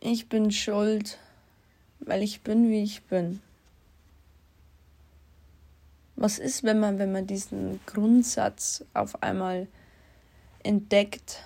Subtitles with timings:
[0.00, 1.18] ich bin schuld,
[2.00, 3.40] weil ich bin, wie ich bin.
[6.16, 9.68] Was ist, wenn man, wenn man diesen Grundsatz auf einmal
[10.62, 11.44] entdeckt,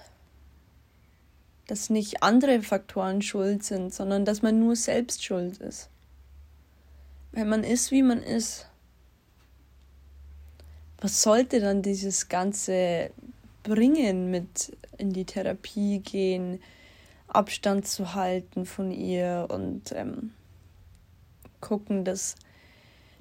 [1.66, 5.88] dass nicht andere Faktoren schuld sind, sondern dass man nur selbst schuld ist?
[7.32, 8.66] Wenn man ist, wie man ist,
[11.00, 13.10] was sollte dann dieses Ganze
[13.62, 16.62] bringen mit in die Therapie gehen,
[17.34, 20.32] Abstand zu halten von ihr und ähm,
[21.60, 22.36] gucken, dass,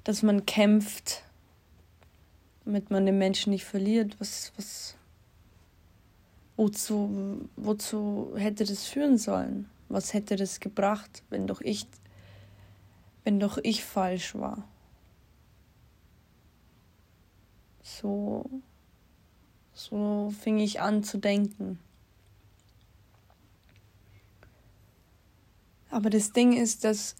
[0.04, 1.22] dass man kämpft,
[2.64, 4.16] damit man den Menschen nicht verliert.
[4.18, 4.96] Was, was,
[6.56, 9.68] wozu, wozu hätte das führen sollen?
[9.88, 11.86] Was hätte das gebracht, wenn doch ich,
[13.24, 14.68] wenn doch ich falsch war?
[17.82, 18.48] So,
[19.74, 21.78] so fing ich an zu denken.
[25.92, 27.16] Aber das Ding ist, dass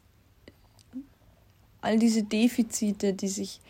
[1.83, 3.61] all diese Defizite, die sich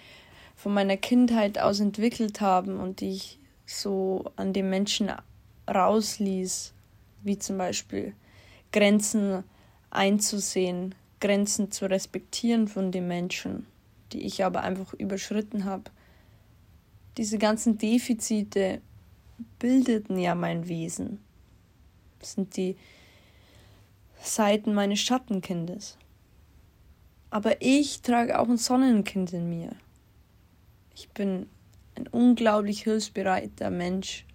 [0.55, 5.11] von meiner Kindheit aus entwickelt haben und die ich so an den Menschen
[5.69, 6.73] rausließ,
[7.25, 8.15] wie zum Beispiel
[8.71, 9.43] Grenzen
[9.91, 13.67] einzusehen, Grenzen zu respektieren von den Menschen,
[14.13, 15.91] die ich aber einfach überschritten habe.
[17.17, 18.81] Diese ganzen Defizite
[19.59, 21.19] bildeten ja mein Wesen.
[22.21, 22.77] Das sind die
[24.25, 25.99] Seiten meines Schattenkindes.
[27.31, 29.71] Aber ich trage auch ein Sonnenkind in mir.
[30.95, 31.47] Ich bin
[31.95, 34.27] ein unglaublich hilfsbereiter Mensch.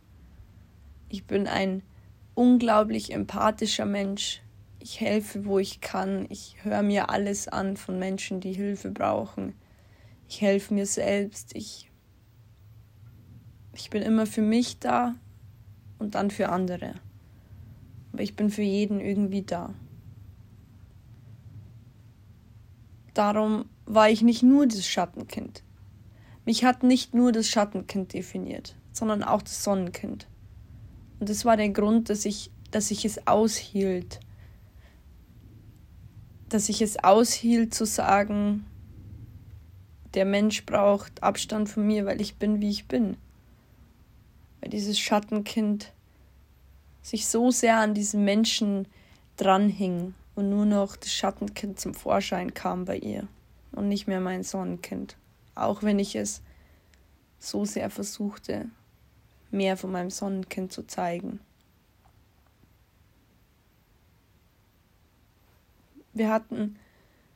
[1.10, 1.84] Ich bin ein
[2.34, 4.42] unglaublich empathischer Mensch.
[4.80, 6.26] Ich helfe, wo ich kann.
[6.30, 9.54] Ich höre mir alles an von Menschen, die Hilfe brauchen.
[10.28, 11.56] Ich helfe mir selbst.
[11.56, 11.90] Ich,
[13.74, 15.16] ich bin immer für mich da
[16.00, 16.96] und dann für andere.
[18.14, 19.74] Aber ich bin für jeden irgendwie da.
[23.14, 25.64] Darum war ich nicht nur das Schattenkind.
[26.46, 30.28] Mich hat nicht nur das Schattenkind definiert, sondern auch das Sonnenkind.
[31.20, 34.20] Und das war der Grund, dass ich, dass ich es aushielt.
[36.48, 38.66] Dass ich es aushielt zu sagen,
[40.14, 43.18] der Mensch braucht Abstand von mir, weil ich bin, wie ich bin.
[44.62, 45.94] Weil dieses Schattenkind
[47.08, 48.86] sich so sehr an diesen Menschen
[49.38, 53.30] dranhing und nur noch das Schattenkind zum Vorschein kam bei ihr
[53.72, 55.16] und nicht mehr mein Sonnenkind,
[55.56, 56.42] auch wenn ich es
[57.40, 58.66] so sehr versuchte,
[59.52, 61.40] mehr von meinem Sonnenkind zu zeigen.
[66.12, 66.78] Wir hatten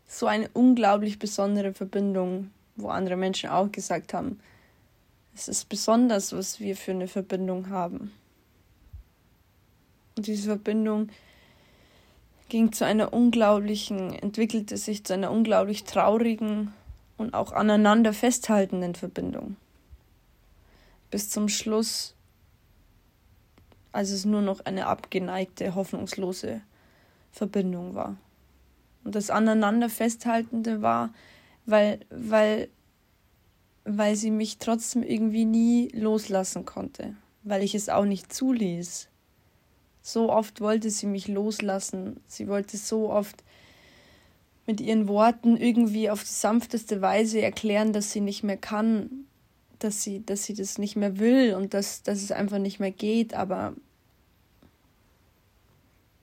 [0.06, 4.42] so eine unglaublich besondere Verbindung, wo andere Menschen auch gesagt haben,
[5.34, 8.12] es ist besonders, was wir für eine Verbindung haben.
[10.16, 11.10] Und diese Verbindung
[12.50, 16.74] ging zu einer unglaublichen, entwickelte sich zu einer unglaublich traurigen
[17.18, 19.56] und auch aneinander festhaltenden Verbindung.
[21.10, 22.14] Bis zum Schluss,
[23.94, 26.62] als es nur noch eine abgeneigte, hoffnungslose
[27.32, 28.18] Verbindung war.
[29.04, 31.14] Und das aneinander festhaltende war,
[31.66, 32.70] weil, weil,
[33.86, 39.08] weil sie mich trotzdem irgendwie nie loslassen konnte, weil ich es auch nicht zuließ,
[40.02, 42.20] so oft wollte sie mich loslassen.
[42.28, 43.44] Sie wollte so oft
[44.66, 49.26] mit ihren Worten irgendwie auf die sanfteste Weise erklären, dass sie nicht mehr kann,
[49.80, 52.92] dass sie, dass sie das nicht mehr will und dass, dass es einfach nicht mehr
[52.92, 53.34] geht.
[53.34, 53.74] Aber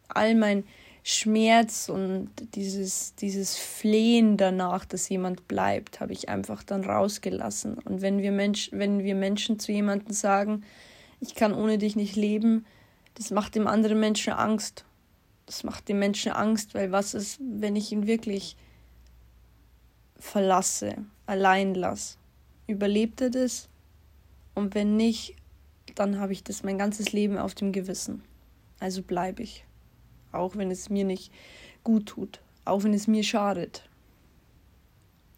[0.08, 0.64] all mein
[1.02, 7.78] Schmerz und dieses, dieses Flehen danach, dass jemand bleibt, habe ich einfach dann rausgelassen.
[7.78, 10.64] Und wenn wir, Mensch, wenn wir Menschen zu jemandem sagen,
[11.20, 12.66] ich kann ohne dich nicht leben,
[13.18, 14.84] das macht dem anderen Menschen Angst.
[15.44, 18.56] Das macht dem Menschen Angst, weil was ist, wenn ich ihn wirklich
[20.16, 22.16] verlasse, allein lasse?
[22.68, 23.68] Überlebt er das?
[24.54, 25.34] Und wenn nicht,
[25.96, 28.22] dann habe ich das mein ganzes Leben auf dem Gewissen.
[28.78, 29.64] Also bleibe ich.
[30.30, 31.32] Auch wenn es mir nicht
[31.82, 32.40] gut tut.
[32.64, 33.88] Auch wenn es mir schadet.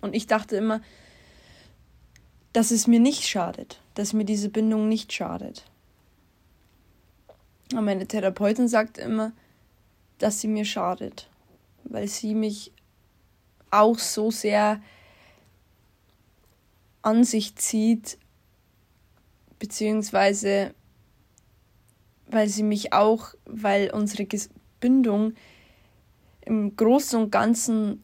[0.02, 0.82] Und ich dachte immer,
[2.52, 5.69] dass es mir nicht schadet, dass mir diese Bindung nicht schadet.
[7.72, 9.32] Aber meine Therapeutin sagt immer,
[10.18, 11.28] dass sie mir schadet,
[11.84, 12.72] weil sie mich
[13.70, 14.80] auch so sehr
[17.02, 18.18] an sich zieht,
[19.58, 20.74] beziehungsweise
[22.26, 24.26] weil sie mich auch, weil unsere
[24.80, 25.34] Bindung
[26.42, 28.02] im Großen und Ganzen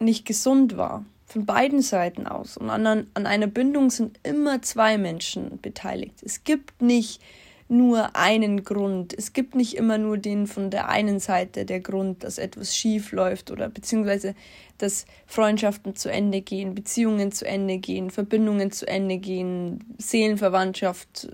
[0.00, 2.56] nicht gesund war, von beiden Seiten aus.
[2.56, 6.22] Und an, an einer Bindung sind immer zwei Menschen beteiligt.
[6.22, 7.20] Es gibt nicht
[7.68, 9.16] nur einen Grund.
[9.16, 13.12] Es gibt nicht immer nur den von der einen Seite der Grund, dass etwas schief
[13.12, 14.34] läuft oder beziehungsweise
[14.78, 21.28] dass Freundschaften zu Ende gehen, Beziehungen zu Ende gehen, Verbindungen zu Ende gehen, Seelenverwandtschaft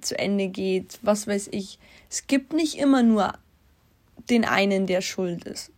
[0.00, 1.78] zu Ende geht, was weiß ich.
[2.08, 3.32] Es gibt nicht immer nur
[4.30, 5.72] den einen, der schuld ist.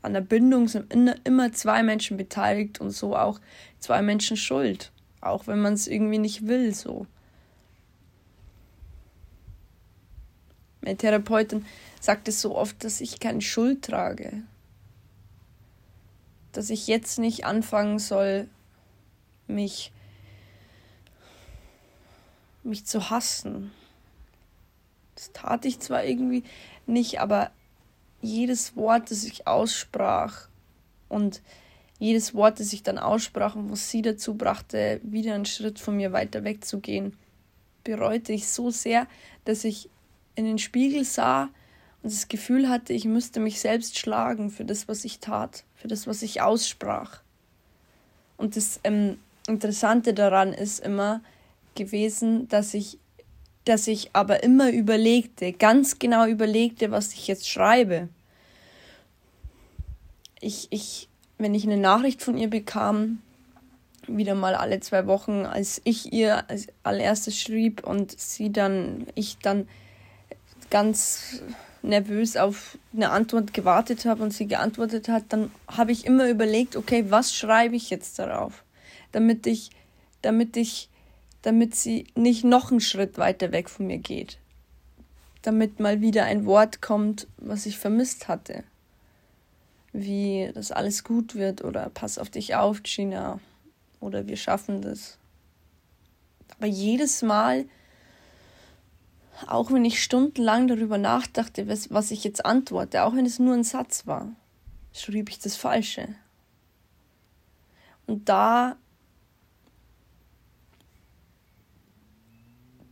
[0.00, 0.92] An der Bindung sind
[1.24, 3.40] immer zwei Menschen beteiligt und so auch
[3.78, 4.92] zwei Menschen schuld.
[5.20, 7.06] Auch wenn man es irgendwie nicht will, so.
[10.84, 11.64] Meine Therapeutin
[11.98, 14.42] sagt es so oft, dass ich keine Schuld trage.
[16.52, 18.48] Dass ich jetzt nicht anfangen soll,
[19.46, 19.92] mich,
[22.62, 23.72] mich zu hassen.
[25.14, 26.44] Das tat ich zwar irgendwie
[26.86, 27.50] nicht, aber
[28.20, 30.48] jedes Wort, das ich aussprach
[31.08, 31.40] und
[31.98, 35.96] jedes Wort, das ich dann aussprach und was sie dazu brachte, wieder einen Schritt von
[35.96, 37.16] mir weiter wegzugehen,
[37.84, 39.06] bereute ich so sehr,
[39.46, 39.88] dass ich
[40.34, 41.50] in den Spiegel sah
[42.02, 45.88] und das Gefühl hatte, ich müsste mich selbst schlagen für das, was ich tat, für
[45.88, 47.20] das, was ich aussprach.
[48.36, 51.22] Und das ähm, Interessante daran ist immer
[51.74, 52.98] gewesen, dass ich,
[53.64, 58.08] dass ich aber immer überlegte, ganz genau überlegte, was ich jetzt schreibe.
[60.40, 61.08] Ich, ich,
[61.38, 63.20] wenn ich eine Nachricht von ihr bekam,
[64.06, 69.38] wieder mal alle zwei Wochen, als ich ihr als allererstes schrieb und sie dann, ich
[69.38, 69.66] dann
[70.74, 71.40] ganz
[71.82, 76.74] nervös auf eine Antwort gewartet habe und sie geantwortet hat, dann habe ich immer überlegt,
[76.74, 78.64] okay, was schreibe ich jetzt darauf,
[79.12, 79.70] damit ich,
[80.20, 80.88] damit ich,
[81.42, 84.38] damit sie nicht noch einen Schritt weiter weg von mir geht,
[85.42, 88.64] damit mal wieder ein Wort kommt, was ich vermisst hatte,
[89.92, 93.38] wie dass alles gut wird oder pass auf dich auf, Gina,
[94.00, 95.18] oder wir schaffen das.
[96.58, 97.66] Aber jedes Mal
[99.46, 103.64] auch wenn ich stundenlang darüber nachdachte, was, ich jetzt antworte, auch wenn es nur ein
[103.64, 104.34] Satz war,
[104.92, 106.14] schrieb ich das Falsche.
[108.06, 108.76] Und da,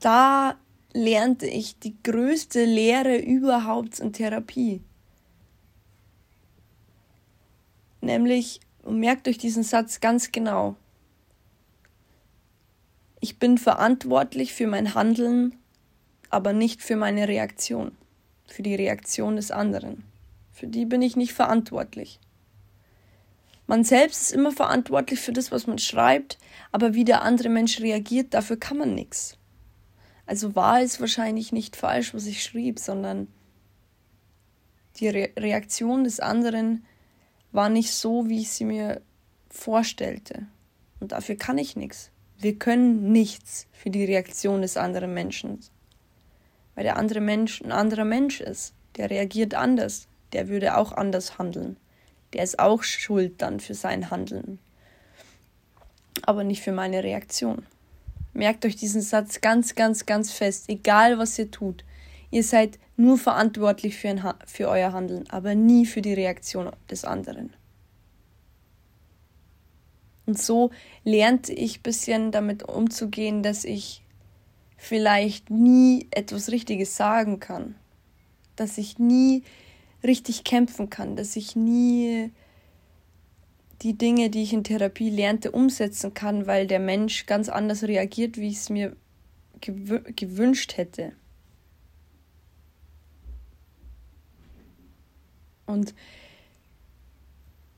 [0.01, 0.57] da
[0.93, 4.83] lernte ich die größte Lehre überhaupt in Therapie.
[8.01, 10.77] Nämlich, und merkt euch diesen Satz ganz genau,
[13.21, 15.57] ich bin verantwortlich für mein Handeln
[16.33, 17.93] aber nicht für meine Reaktion,
[18.47, 20.05] für die Reaktion des anderen.
[20.51, 22.19] Für die bin ich nicht verantwortlich.
[23.67, 26.39] Man selbst ist immer verantwortlich für das, was man schreibt,
[26.73, 29.37] aber wie der andere Mensch reagiert, dafür kann man nichts.
[30.25, 33.29] Also war es wahrscheinlich nicht falsch, was ich schrieb, sondern
[34.97, 36.85] die Re Reaktion des anderen
[37.51, 39.03] war nicht so, wie ich sie mir
[39.51, 40.47] vorstellte.
[40.99, 42.11] Und dafür kann ich nichts.
[42.39, 45.61] Wir können nichts für die Reaktion des anderen Menschen
[46.75, 48.75] weil der andere Mensch ein anderer Mensch ist.
[48.97, 50.09] Der reagiert anders.
[50.33, 51.77] Der würde auch anders handeln.
[52.33, 54.59] Der ist auch schuld dann für sein Handeln.
[56.23, 57.67] Aber nicht für meine Reaktion.
[58.33, 60.69] Merkt euch diesen Satz ganz, ganz, ganz fest.
[60.69, 61.85] Egal was ihr tut.
[62.31, 67.05] Ihr seid nur verantwortlich für, ein, für euer Handeln, aber nie für die Reaktion des
[67.05, 67.53] anderen.
[70.25, 70.71] Und so
[71.05, 74.02] lernte ich ein bisschen damit umzugehen, dass ich
[74.83, 77.77] vielleicht nie etwas Richtiges sagen kann,
[78.57, 79.45] dass ich nie
[80.03, 82.33] richtig kämpfen kann, dass ich nie
[83.83, 88.39] die Dinge, die ich in Therapie lernte, umsetzen kann, weil der Mensch ganz anders reagiert,
[88.39, 88.97] wie ich es mir
[89.61, 91.13] gewü gewünscht hätte.
[95.65, 95.95] Und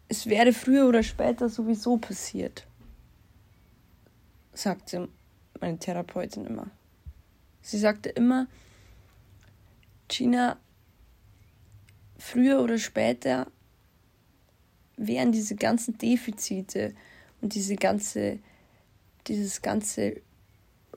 [0.09, 2.67] es wäre früher oder später sowieso passiert,
[4.55, 5.11] sagte
[5.61, 6.71] meine Therapeutin immer.
[7.65, 8.47] Sie sagte immer,
[10.09, 10.59] Gina,
[12.19, 13.51] früher oder später
[14.99, 16.95] wären diese ganzen Defizite
[17.41, 18.39] und diese ganze,
[19.29, 20.21] dieses ganze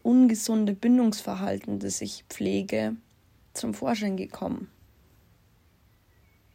[0.04, 2.98] ungesunde Bindungsverhalten, das ich pflege,
[3.54, 4.70] zum Vorschein gekommen.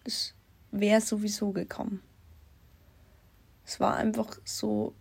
[0.04, 0.34] Es
[0.72, 2.02] wäre sowieso gekommen.
[3.64, 4.94] Es war einfach so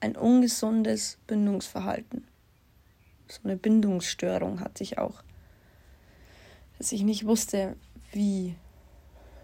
[0.00, 2.26] ein ungesundes Bindungsverhalten
[3.32, 5.22] so eine Bindungsstörung hatte ich auch.
[6.76, 7.76] Dass ich nicht wusste,
[8.12, 8.56] wie,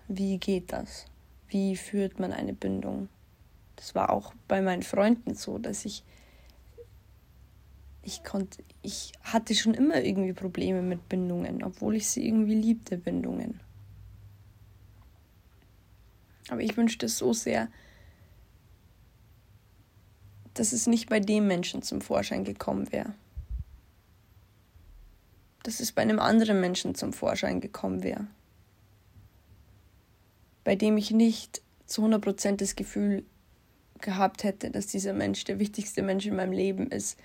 [0.08, 1.06] wie geht das?
[1.48, 3.08] Wie führt man eine Bindung?
[3.76, 6.04] Das war auch bei meinen Freunden so, dass ich
[8.02, 12.96] ich konnte, ich hatte schon immer irgendwie Probleme mit Bindungen, obwohl ich sie irgendwie liebte,
[12.96, 13.60] Bindungen.
[16.48, 17.68] Aber ich wünschte so sehr,
[20.54, 23.14] dass es nicht bei dem Menschen zum Vorschein gekommen wäre.
[25.62, 28.26] Dass es bei einem anderen Menschen zum Vorschein gekommen wäre.
[30.64, 33.24] Bei dem ich nicht zu 100% das Gefühl
[34.00, 37.18] gehabt hätte, dass dieser Mensch der wichtigste Mensch in meinem Leben ist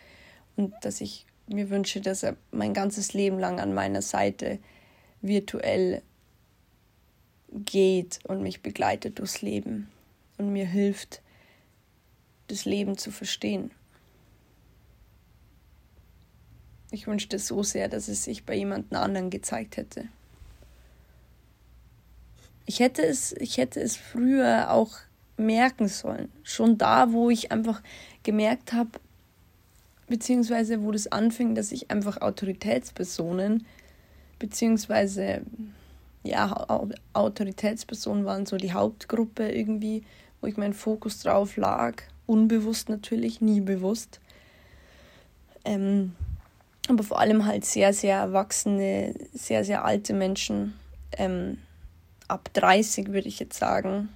[0.56, 4.60] und dass ich mir wünsche, dass er mein ganzes Leben lang an meiner Seite
[5.22, 6.02] virtuell
[7.50, 9.90] geht und mich begleitet durchs Leben
[10.38, 11.22] und mir hilft,
[12.48, 13.72] das Leben zu verstehen.
[16.94, 20.06] Ich wünschte so sehr, dass es sich bei jemand anderen gezeigt hätte.
[22.68, 24.92] Ich hätte es, ich hätte es früher auch
[25.36, 26.32] merken sollen.
[26.44, 27.82] Schon da, wo ich einfach
[28.22, 28.92] gemerkt habe,
[30.08, 33.66] beziehungsweise wo das anfing, dass ich einfach Autoritätspersonen,
[34.38, 35.42] beziehungsweise
[36.22, 36.68] ja,
[37.14, 40.04] Autoritätspersonen waren so die Hauptgruppe irgendwie,
[40.42, 42.04] wo ich meinen Fokus drauf lag.
[42.28, 44.20] Unbewusst natürlich, nie bewusst.
[45.66, 46.14] Ähm,
[46.90, 50.74] aber vor allem halt sehr, sehr erwachsene, sehr, sehr alte Menschen,
[51.18, 51.58] ähm,
[52.28, 54.10] ab 30 würde ich jetzt sagen,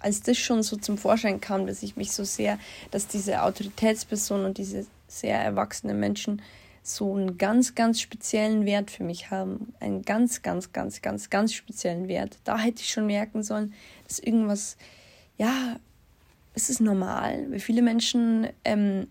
[0.00, 2.58] als das schon so zum Vorschein kam, dass ich mich so sehr,
[2.90, 6.40] dass diese Autoritätspersonen und diese sehr erwachsenen Menschen
[6.82, 9.74] so einen ganz, ganz speziellen Wert für mich haben.
[9.80, 12.38] Einen ganz, ganz, ganz, ganz, ganz speziellen Wert.
[12.44, 13.74] Da hätte ich schon merken sollen,
[14.08, 14.78] dass irgendwas,
[15.36, 15.76] ja,
[16.54, 19.06] es ist normal, weil viele Menschen ähm,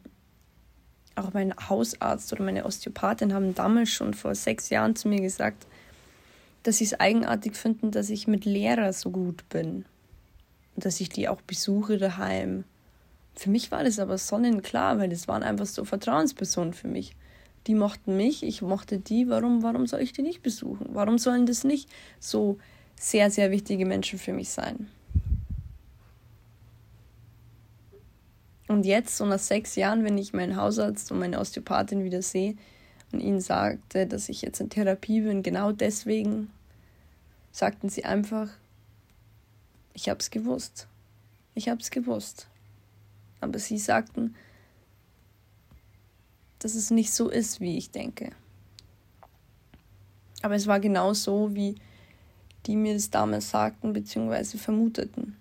[1.19, 5.67] auch mein Hausarzt oder meine Osteopathin haben damals schon vor sechs Jahren zu mir gesagt,
[6.63, 9.85] dass sie es eigenartig finden, dass ich mit Lehrer so gut bin
[10.75, 12.63] und dass ich die auch besuche daheim.
[13.35, 17.15] Für mich war das aber sonnenklar, weil das waren einfach so Vertrauenspersonen für mich.
[17.67, 19.29] Die mochten mich, ich mochte die.
[19.29, 20.87] Warum, warum soll ich die nicht besuchen?
[20.93, 22.57] Warum sollen das nicht so
[22.95, 24.87] sehr, sehr wichtige Menschen für mich sein?
[28.69, 32.55] Und jetzt, so nach sechs Jahren, wenn ich meinen Hausarzt und meine Osteopathin wieder sehe
[33.11, 36.51] und ihnen sagte, dass ich jetzt in Therapie bin, genau deswegen
[37.51, 38.47] sagten sie einfach,
[39.95, 40.87] ich hab's gewusst.
[41.55, 42.47] Ich hab's gewusst.
[43.41, 44.35] Aber sie sagten,
[46.59, 48.29] dass es nicht so ist, wie ich denke.
[50.43, 51.73] Aber es war genau so, wie
[52.67, 54.59] die mir das damals sagten bzw.
[54.59, 55.38] vermuteten.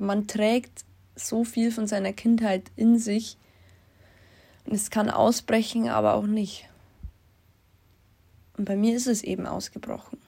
[0.00, 3.36] Man trägt so viel von seiner Kindheit in sich
[4.64, 6.68] und es kann ausbrechen, aber auch nicht.
[8.56, 10.18] Und bei mir ist es eben ausgebrochen.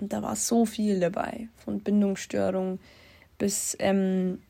[0.00, 2.78] Und da war so viel dabei, von Bindungsstörung
[3.36, 4.40] bis ähm,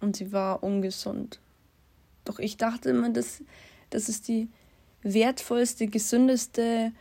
[0.00, 1.40] Und sie war ungesund.
[2.24, 3.40] Doch ich dachte immer, dass
[3.90, 4.48] das ist die
[5.02, 6.92] wertvollste, gesündeste,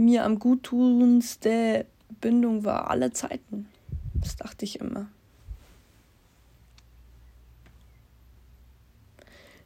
[0.00, 1.86] mir am guttunendste
[2.20, 3.68] Bindung war aller Zeiten.
[4.14, 5.08] Das dachte ich immer.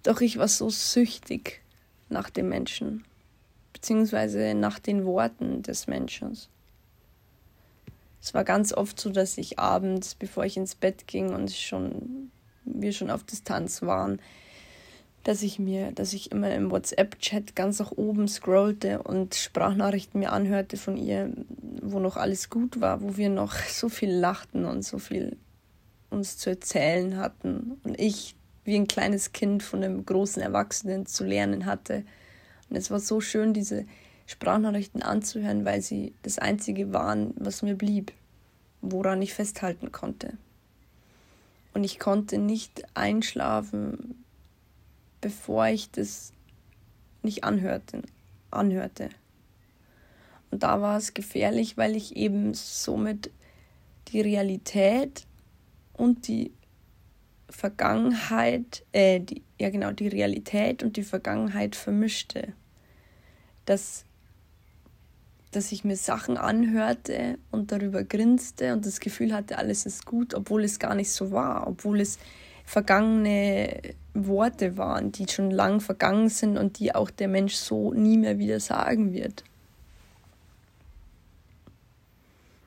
[0.03, 1.63] Doch ich war so süchtig
[2.11, 3.05] nach dem Menschen,
[3.73, 6.37] beziehungsweise nach den Worten des Menschen.
[8.21, 12.31] Es war ganz oft so, dass ich abends, bevor ich ins Bett ging und schon,
[12.65, 14.21] wir schon auf Distanz waren,
[15.25, 20.33] dass ich mir, dass ich immer im WhatsApp-Chat ganz nach oben scrollte und Sprachnachrichten mir
[20.33, 21.33] anhörte von ihr,
[21.83, 25.37] wo noch alles gut war, wo wir noch so viel lachten und so viel
[26.11, 31.25] uns zu erzählen hatten und ich wie ein kleines Kind von einem großen Erwachsenen zu
[31.25, 32.05] lernen hatte.
[32.71, 33.85] Und es war so schön, diese
[34.27, 38.13] Sprachnachrichten anzuhören, weil sie das Einzige waren, was mir blieb,
[38.81, 40.35] woran ich festhalten konnte.
[41.75, 44.24] Und ich konnte nicht einschlafen,
[45.25, 46.35] bevor ich das
[47.23, 48.03] nicht anhörte,
[48.51, 49.09] anhörte.
[50.51, 53.31] Und da war es gefährlich, weil ich eben somit
[54.09, 55.27] die Realität
[55.95, 56.53] und die
[57.49, 62.53] Vergangenheit, äh, die, ja genau, die Realität und die Vergangenheit vermischte.
[63.65, 64.05] Dass,
[65.53, 70.35] dass ich mir Sachen anhörte und darüber grinste und das Gefühl hatte, alles ist gut,
[70.35, 72.19] obwohl es gar nicht so war, obwohl es
[72.65, 73.81] vergangene
[74.15, 78.39] Worte waren, die schon lang vergangen sind und die auch der Mensch so nie mehr
[78.39, 79.45] wieder sagen wird.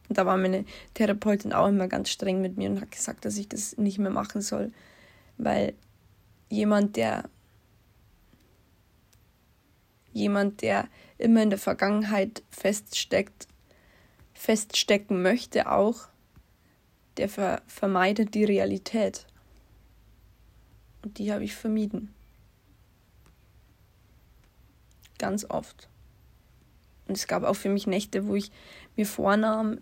[0.10, 3.38] Und da war meine Therapeutin auch immer ganz streng mit mir und hat gesagt, dass
[3.38, 4.72] ich das nicht mehr machen soll,
[5.38, 5.74] weil
[6.50, 7.30] jemand, der
[10.13, 10.88] jemand, der
[11.18, 13.48] immer in der Vergangenheit feststeckt,
[14.34, 16.08] feststecken möchte auch,
[17.18, 19.25] der ver vermeidet die Realität.
[21.15, 22.13] Die habe ich vermieden.
[25.17, 25.87] Ganz oft.
[27.07, 28.51] Und es gab auch für mich Nächte, wo ich
[28.95, 29.79] mir vornahm,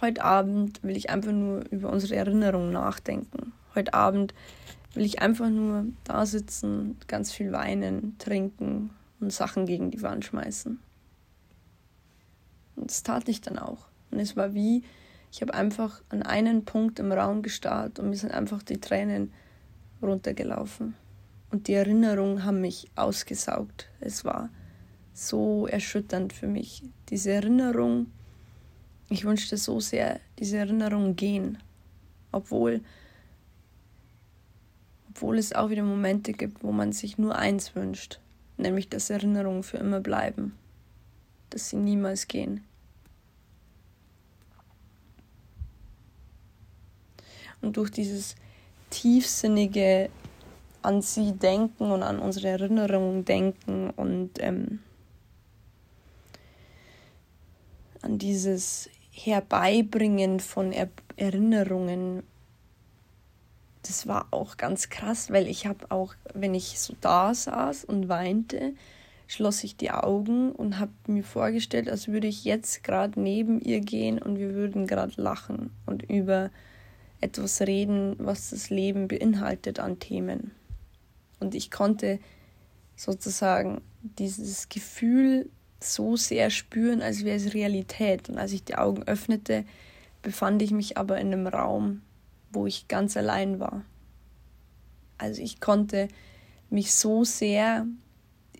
[0.00, 3.52] heute Abend will ich einfach nur über unsere Erinnerungen nachdenken.
[3.74, 4.34] Heute Abend
[4.94, 10.24] will ich einfach nur da sitzen, ganz viel weinen, trinken und Sachen gegen die Wand
[10.24, 10.78] schmeißen.
[12.76, 13.86] Und das tat ich dann auch.
[14.10, 14.84] Und es war wie,
[15.32, 19.32] ich habe einfach an einen Punkt im Raum gestarrt und mir sind einfach die Tränen
[20.04, 20.94] runtergelaufen.
[21.50, 23.88] Und die Erinnerungen haben mich ausgesaugt.
[24.00, 24.50] Es war
[25.12, 26.82] so erschütternd für mich.
[27.08, 28.10] Diese Erinnerung,
[29.08, 31.58] ich wünschte so sehr, diese Erinnerungen gehen.
[32.32, 32.80] Obwohl,
[35.10, 38.18] obwohl es auch wieder Momente gibt, wo man sich nur eins wünscht,
[38.56, 40.56] nämlich dass Erinnerungen für immer bleiben,
[41.50, 42.64] dass sie niemals gehen.
[47.60, 48.34] Und durch dieses
[48.94, 50.08] tiefsinnige
[50.82, 54.78] an sie denken und an unsere Erinnerungen denken und ähm,
[58.02, 62.22] an dieses Herbeibringen von er Erinnerungen.
[63.82, 68.08] Das war auch ganz krass, weil ich habe auch, wenn ich so da saß und
[68.08, 68.74] weinte,
[69.26, 73.80] schloss ich die Augen und habe mir vorgestellt, als würde ich jetzt gerade neben ihr
[73.80, 76.50] gehen und wir würden gerade lachen und über
[77.20, 80.52] etwas reden, was das Leben beinhaltet an Themen.
[81.40, 82.18] Und ich konnte
[82.96, 85.50] sozusagen dieses Gefühl
[85.80, 88.28] so sehr spüren, als wäre es Realität.
[88.28, 89.64] Und als ich die Augen öffnete,
[90.22, 92.02] befand ich mich aber in einem Raum,
[92.50, 93.84] wo ich ganz allein war.
[95.18, 96.08] Also ich konnte
[96.70, 97.86] mich so sehr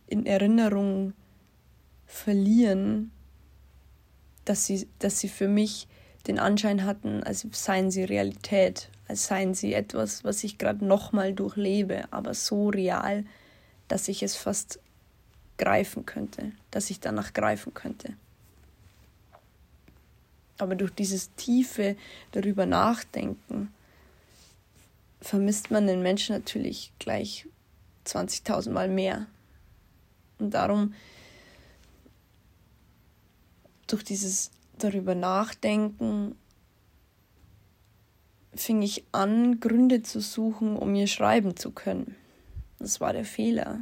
[0.06, 1.14] in Erinnerung
[2.06, 3.10] verlieren,
[4.44, 5.88] dass sie, dass sie für mich
[6.26, 11.34] den Anschein hatten, als seien sie Realität, als seien sie etwas, was ich gerade nochmal
[11.34, 13.24] durchlebe, aber so real,
[13.88, 14.80] dass ich es fast
[15.58, 18.14] greifen könnte, dass ich danach greifen könnte.
[20.58, 21.96] Aber durch dieses tiefe
[22.32, 23.72] darüber nachdenken
[25.20, 27.46] vermisst man den Menschen natürlich gleich
[28.06, 29.26] 20.000 Mal mehr.
[30.38, 30.94] Und darum
[33.86, 36.34] durch dieses darüber nachdenken,
[38.54, 42.14] fing ich an, Gründe zu suchen, um mir schreiben zu können.
[42.78, 43.80] Das war der Fehler.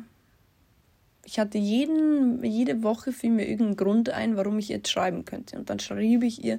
[1.24, 5.56] Ich hatte jeden, jede Woche fiel mir irgendein Grund ein, warum ich jetzt schreiben könnte.
[5.56, 6.58] Und dann schrieb ich ihr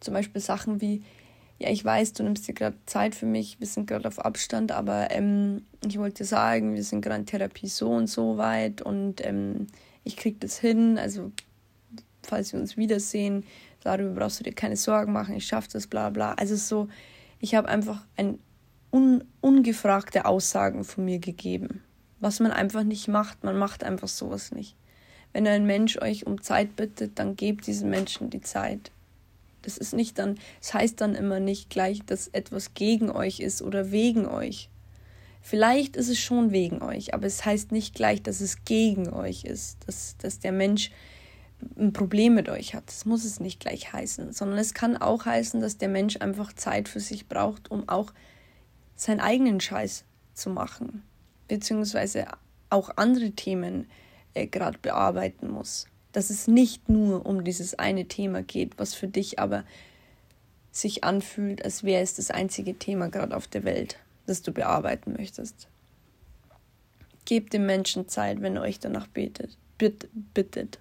[0.00, 1.02] zum Beispiel Sachen wie,
[1.58, 4.72] ja, ich weiß, du nimmst dir gerade Zeit für mich, wir sind gerade auf Abstand,
[4.72, 9.24] aber ähm, ich wollte sagen, wir sind gerade in Therapie so und so weit und
[9.24, 9.66] ähm,
[10.04, 10.98] ich krieg das hin.
[10.98, 11.32] Also,
[12.26, 13.44] falls wir uns wiedersehen,
[13.82, 16.34] darüber brauchst du dir keine Sorgen machen, ich schaffe das, bla bla.
[16.34, 16.88] Also so,
[17.40, 18.38] ich habe einfach ein
[18.90, 21.82] un, ungefragte Aussagen von mir gegeben,
[22.20, 23.44] was man einfach nicht macht.
[23.44, 24.76] Man macht einfach sowas nicht.
[25.32, 28.90] Wenn ein Mensch euch um Zeit bittet, dann gebt diesen Menschen die Zeit.
[29.62, 33.40] Das ist nicht dann, es das heißt dann immer nicht gleich, dass etwas gegen euch
[33.40, 34.70] ist oder wegen euch.
[35.42, 39.44] Vielleicht ist es schon wegen euch, aber es heißt nicht gleich, dass es gegen euch
[39.44, 40.90] ist, dass, dass der Mensch
[41.78, 42.84] ein Problem mit euch hat.
[42.86, 46.52] Das muss es nicht gleich heißen, sondern es kann auch heißen, dass der Mensch einfach
[46.52, 48.12] Zeit für sich braucht, um auch
[48.94, 51.02] seinen eigenen Scheiß zu machen,
[51.48, 52.26] beziehungsweise
[52.70, 53.86] auch andere Themen
[54.34, 55.86] äh, gerade bearbeiten muss.
[56.12, 59.64] Dass es nicht nur um dieses eine Thema geht, was für dich aber
[60.70, 65.14] sich anfühlt, als wäre es das einzige Thema gerade auf der Welt, das du bearbeiten
[65.16, 65.68] möchtest.
[67.24, 70.78] Gebt dem Menschen Zeit, wenn er euch danach betet, bitt, bittet.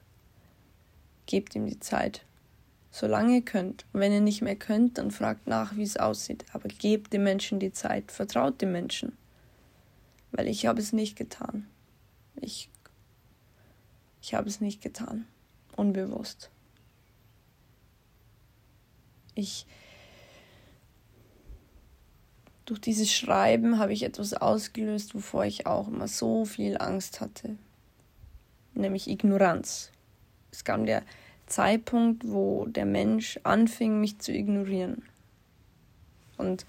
[1.25, 2.25] Gebt ihm die Zeit.
[2.91, 3.85] Solange ihr könnt.
[3.91, 6.45] Und wenn ihr nicht mehr könnt, dann fragt nach, wie es aussieht.
[6.53, 8.11] Aber gebt dem Menschen die Zeit.
[8.11, 9.17] Vertraut dem Menschen.
[10.31, 11.67] Weil ich habe es nicht getan.
[12.39, 12.69] Ich,
[14.21, 15.25] ich habe es nicht getan.
[15.75, 16.49] Unbewusst.
[19.33, 19.65] Ich,
[22.63, 27.57] durch dieses Schreiben habe ich etwas ausgelöst, wovor ich auch immer so viel Angst hatte,
[28.73, 29.91] nämlich Ignoranz.
[30.55, 31.03] Es kam der
[31.47, 35.03] Zeitpunkt, wo der Mensch anfing, mich zu ignorieren.
[36.37, 36.65] Und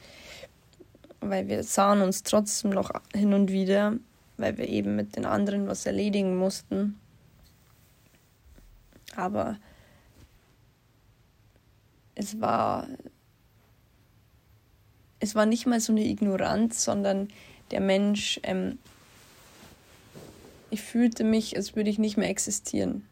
[1.20, 3.94] weil wir sahen uns trotzdem noch hin und wieder,
[4.36, 6.98] weil wir eben mit den anderen was erledigen mussten.
[9.14, 9.56] Aber
[12.16, 12.88] es war
[15.20, 17.28] es war nicht mal so eine Ignoranz, sondern
[17.70, 18.78] der Mensch, ähm,
[20.70, 23.06] ich fühlte mich, als würde ich nicht mehr existieren.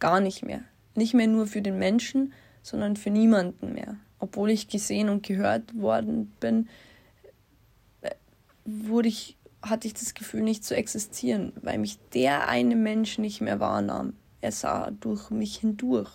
[0.00, 0.64] Gar nicht mehr.
[0.94, 2.32] Nicht mehr nur für den Menschen,
[2.62, 3.96] sondern für niemanden mehr.
[4.18, 6.68] Obwohl ich gesehen und gehört worden bin,
[8.00, 8.10] äh,
[8.64, 13.40] wurde ich, hatte ich das Gefühl, nicht zu existieren, weil mich der eine Mensch nicht
[13.40, 14.14] mehr wahrnahm.
[14.40, 16.10] Er sah durch mich hindurch,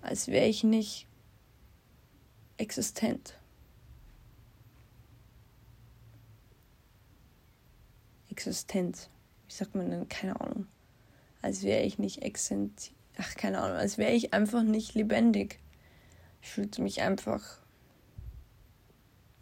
[0.00, 1.08] als wäre ich nicht
[2.56, 3.36] existent.
[8.30, 9.10] Existenz.
[9.46, 10.08] Wie sagt man denn?
[10.08, 10.66] Keine Ahnung.
[11.42, 12.92] Als wäre ich nicht exent.
[13.18, 13.76] Ach, keine Ahnung.
[13.76, 15.58] Als wäre ich einfach nicht lebendig.
[16.40, 17.42] Ich fühlte mich einfach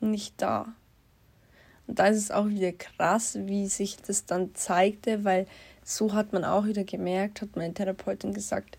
[0.01, 0.75] nicht da.
[1.87, 5.47] Und da ist es auch wieder krass, wie sich das dann zeigte, weil
[5.85, 8.79] so hat man auch wieder gemerkt, hat meine Therapeutin gesagt,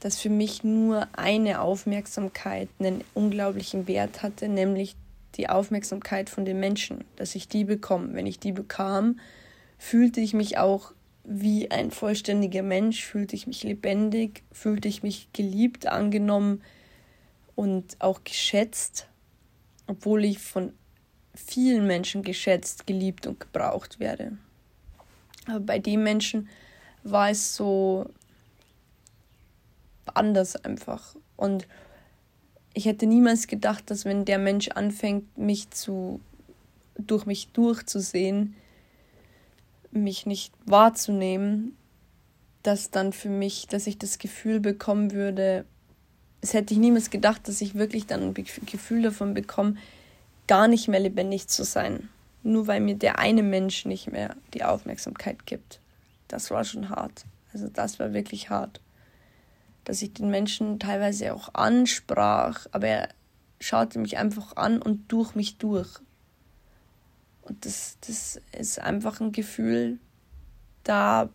[0.00, 4.96] dass für mich nur eine Aufmerksamkeit einen unglaublichen Wert hatte, nämlich
[5.36, 8.14] die Aufmerksamkeit von den Menschen, dass ich die bekomme.
[8.14, 9.18] Wenn ich die bekam,
[9.78, 10.92] fühlte ich mich auch
[11.24, 16.62] wie ein vollständiger Mensch, fühlte ich mich lebendig, fühlte ich mich geliebt, angenommen
[17.54, 19.08] und auch geschätzt,
[19.86, 20.72] obwohl ich von
[21.34, 24.36] vielen Menschen geschätzt, geliebt und gebraucht werde.
[25.46, 26.48] Aber bei den Menschen
[27.04, 28.10] war es so,
[30.14, 31.16] anders einfach.
[31.36, 31.66] Und
[32.74, 36.20] ich hätte niemals gedacht, dass wenn der Mensch anfängt, mich zu
[36.98, 38.54] durch mich durchzusehen,
[39.92, 41.76] mich nicht wahrzunehmen,
[42.62, 45.64] dass dann für mich, dass ich das Gefühl bekommen würde,
[46.40, 49.76] es hätte ich niemals gedacht, dass ich wirklich dann ein Gefühl davon bekomme,
[50.48, 52.08] gar nicht mehr lebendig zu sein.
[52.42, 55.80] Nur weil mir der eine Mensch nicht mehr die Aufmerksamkeit gibt.
[56.26, 57.24] Das war schon hart.
[57.52, 58.80] Also das war wirklich hart
[59.84, 63.08] dass ich den Menschen teilweise auch ansprach, aber er
[63.60, 66.00] schaute mich einfach an und durch mich durch.
[67.42, 69.98] Und das, das ist einfach ein Gefühl,
[70.84, 71.28] da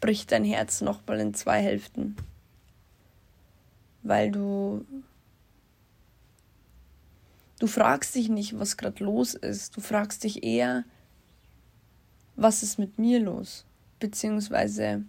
[0.00, 2.16] bricht dein Herz nochmal in zwei Hälften.
[4.02, 4.84] Weil du.
[7.58, 9.76] Du fragst dich nicht, was gerade los ist.
[9.76, 10.84] Du fragst dich eher,
[12.36, 13.64] was ist mit mir los?
[13.98, 15.02] Beziehungsweise,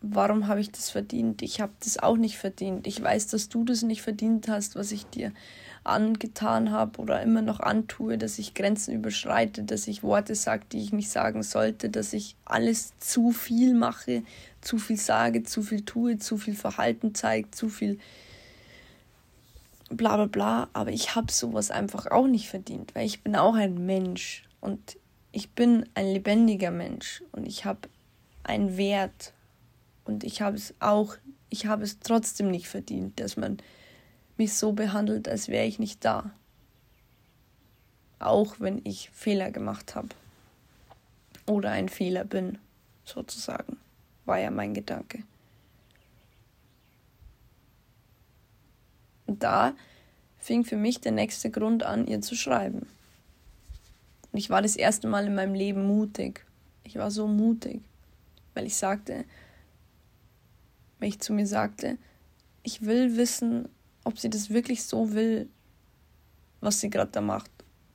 [0.00, 1.42] warum habe ich das verdient?
[1.42, 2.86] Ich habe das auch nicht verdient.
[2.86, 5.34] Ich weiß, dass du das nicht verdient hast, was ich dir
[5.84, 10.78] angetan habe oder immer noch antue, dass ich Grenzen überschreite, dass ich Worte sage, die
[10.78, 14.22] ich nicht sagen sollte, dass ich alles zu viel mache,
[14.60, 17.98] zu viel sage, zu viel tue, zu viel Verhalten zeige, zu viel
[19.90, 20.68] bla bla bla.
[20.72, 24.96] Aber ich habe sowas einfach auch nicht verdient, weil ich bin auch ein Mensch und
[25.32, 27.88] ich bin ein lebendiger Mensch und ich habe
[28.42, 29.32] einen Wert
[30.04, 31.16] und ich habe es auch,
[31.50, 33.58] ich habe es trotzdem nicht verdient, dass man
[34.36, 36.30] mich so behandelt, als wäre ich nicht da.
[38.18, 40.08] Auch wenn ich Fehler gemacht habe.
[41.46, 42.58] Oder ein Fehler bin,
[43.04, 43.76] sozusagen.
[44.24, 45.22] War ja mein Gedanke.
[49.26, 49.74] Und da
[50.38, 52.86] fing für mich der nächste Grund an, ihr zu schreiben.
[54.32, 56.44] Und ich war das erste Mal in meinem Leben mutig.
[56.82, 57.80] Ich war so mutig,
[58.52, 59.24] weil ich sagte,
[60.98, 61.98] weil ich zu mir sagte,
[62.62, 63.68] ich will wissen,
[64.04, 65.48] ob sie das wirklich so will,
[66.60, 67.50] was sie gerade da macht.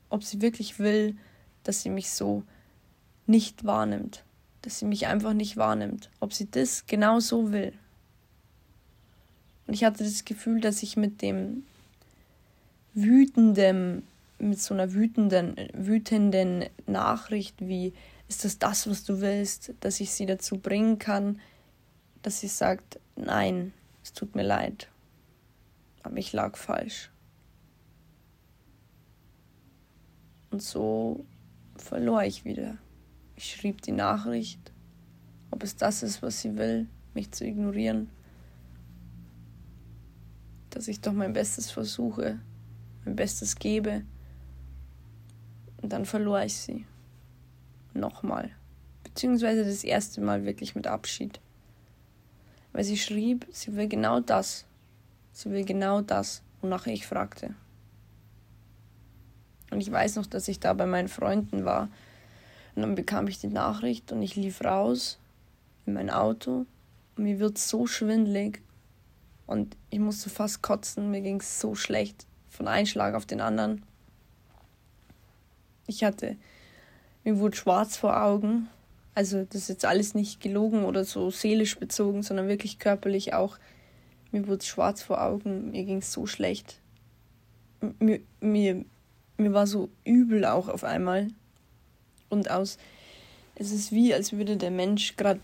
[0.09, 1.15] Ob sie wirklich will,
[1.63, 2.43] dass sie mich so
[3.27, 4.23] nicht wahrnimmt.
[4.63, 6.09] Dass sie mich einfach nicht wahrnimmt.
[6.19, 7.73] Ob sie das genau so will.
[9.67, 11.63] Und ich hatte das Gefühl, dass ich mit dem
[12.95, 14.03] wütenden,
[14.39, 17.93] mit so einer wütenden, wütenden Nachricht wie,
[18.27, 21.39] ist das das, was du willst, dass ich sie dazu bringen kann,
[22.23, 24.87] dass sie sagt, nein, es tut mir leid,
[26.09, 27.11] aber ich lag falsch.
[30.51, 31.25] Und so
[31.77, 32.77] verlor ich wieder.
[33.35, 34.73] Ich schrieb die Nachricht,
[35.51, 38.09] ob es das ist, was sie will, mich zu ignorieren,
[40.71, 42.39] dass ich doch mein Bestes versuche,
[43.05, 44.03] mein Bestes gebe.
[45.81, 46.85] Und dann verlor ich sie.
[47.93, 48.51] Nochmal.
[49.03, 51.39] Beziehungsweise das erste Mal wirklich mit Abschied
[52.71, 54.65] weil sie schrieb, sie will genau das.
[55.39, 57.55] Sie will genau das, wonach ich fragte.
[59.71, 61.87] Und ich weiß noch, dass ich da bei meinen Freunden war.
[62.75, 65.17] Und dann bekam ich die Nachricht und ich lief raus
[65.85, 66.65] in mein Auto.
[67.15, 68.61] Und mir wird so schwindlig
[69.47, 71.09] und ich musste fast kotzen.
[71.09, 73.85] Mir ging es so schlecht von einem Schlag auf den anderen.
[75.87, 76.35] Ich hatte,
[77.23, 78.67] mir wurde schwarz vor Augen.
[79.15, 83.57] Also das ist jetzt alles nicht gelogen oder so seelisch bezogen, sondern wirklich körperlich auch.
[84.31, 86.79] Mir wurde schwarz vor Augen, mir ging es so schlecht.
[87.99, 88.85] Mir, mir,
[89.37, 91.29] mir war so übel auch auf einmal.
[92.29, 92.77] Und aus,
[93.55, 95.41] es ist wie, als würde der Mensch gerade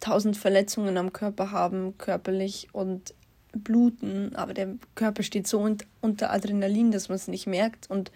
[0.00, 3.14] tausend Verletzungen am Körper haben, körperlich und
[3.52, 8.10] bluten, aber der Körper steht so unter Adrenalin, dass man es nicht merkt und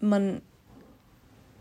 [0.00, 0.40] man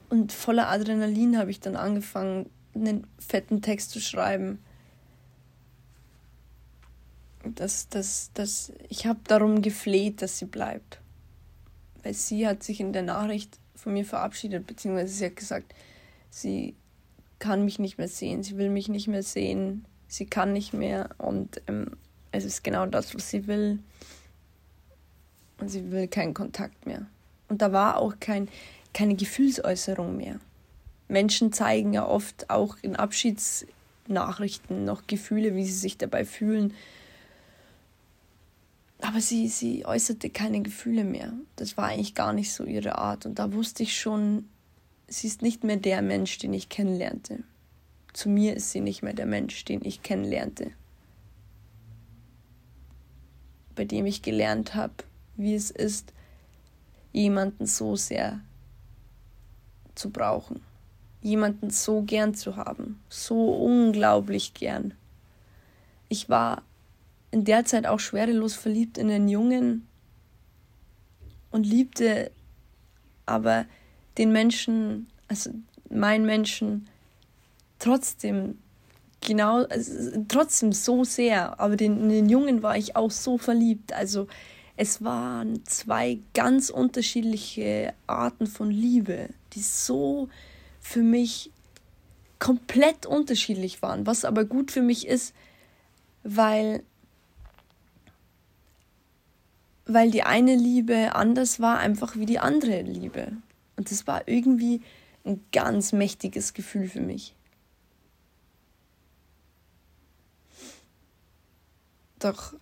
[0.09, 4.59] und voller Adrenalin habe ich dann angefangen, einen fetten Text zu schreiben.
[7.43, 10.99] Das, das, das, ich habe darum gefleht, dass sie bleibt.
[12.01, 15.73] Weil sie hat sich in der Nachricht von mir verabschiedet, beziehungsweise sie hat gesagt,
[16.29, 16.75] sie
[17.39, 21.09] kann mich nicht mehr sehen, sie will mich nicht mehr sehen, sie kann nicht mehr
[21.17, 21.91] und ähm,
[22.31, 23.79] es ist genau das, was sie will.
[25.59, 27.05] Und sie will keinen Kontakt mehr.
[27.47, 28.49] Und da war auch kein,
[28.93, 30.39] keine Gefühlsäußerung mehr.
[31.07, 36.73] Menschen zeigen ja oft auch in Abschiedsnachrichten noch Gefühle, wie sie sich dabei fühlen.
[39.03, 41.33] Aber sie, sie äußerte keine Gefühle mehr.
[41.57, 43.25] Das war eigentlich gar nicht so ihre Art.
[43.25, 44.47] Und da wusste ich schon,
[45.09, 47.43] sie ist nicht mehr der Mensch, den ich kennenlernte.
[48.13, 50.71] Zu mir ist sie nicht mehr der Mensch, den ich kennenlernte.
[53.75, 54.93] Bei dem ich gelernt habe,
[55.35, 56.13] wie es ist,
[57.11, 58.39] jemanden so sehr
[59.95, 60.61] zu brauchen,
[61.21, 64.93] jemanden so gern zu haben, so unglaublich gern.
[66.07, 66.63] Ich war
[67.33, 69.87] in der Zeit auch schwerelos verliebt in einen Jungen
[71.49, 72.31] und liebte
[73.25, 73.65] aber
[74.19, 75.49] den Menschen, also
[75.89, 76.87] meinen Menschen,
[77.79, 78.59] trotzdem
[79.21, 83.93] genau, also trotzdem so sehr, aber den, den Jungen war ich auch so verliebt.
[83.93, 84.27] Also
[84.77, 90.29] es waren zwei ganz unterschiedliche Arten von Liebe, die so
[90.79, 91.49] für mich
[92.37, 95.33] komplett unterschiedlich waren, was aber gut für mich ist,
[96.23, 96.83] weil
[99.85, 103.33] weil die eine Liebe anders war einfach wie die andere Liebe
[103.75, 104.81] und das war irgendwie
[105.25, 107.35] ein ganz mächtiges Gefühl für mich.
[112.19, 112.53] Doch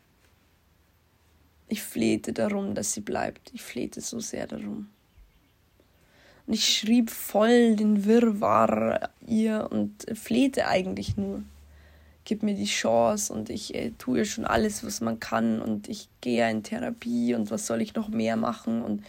[1.72, 3.52] ich flehte darum, dass sie bleibt.
[3.54, 4.90] Ich flehte so sehr darum.
[6.46, 11.44] Und ich schrieb voll den Wirrwarr ihr und flehte eigentlich nur.
[12.32, 16.08] Gib mir die Chance und ich äh, tue schon alles, was man kann und ich
[16.22, 19.04] gehe in Therapie und was soll ich noch mehr machen und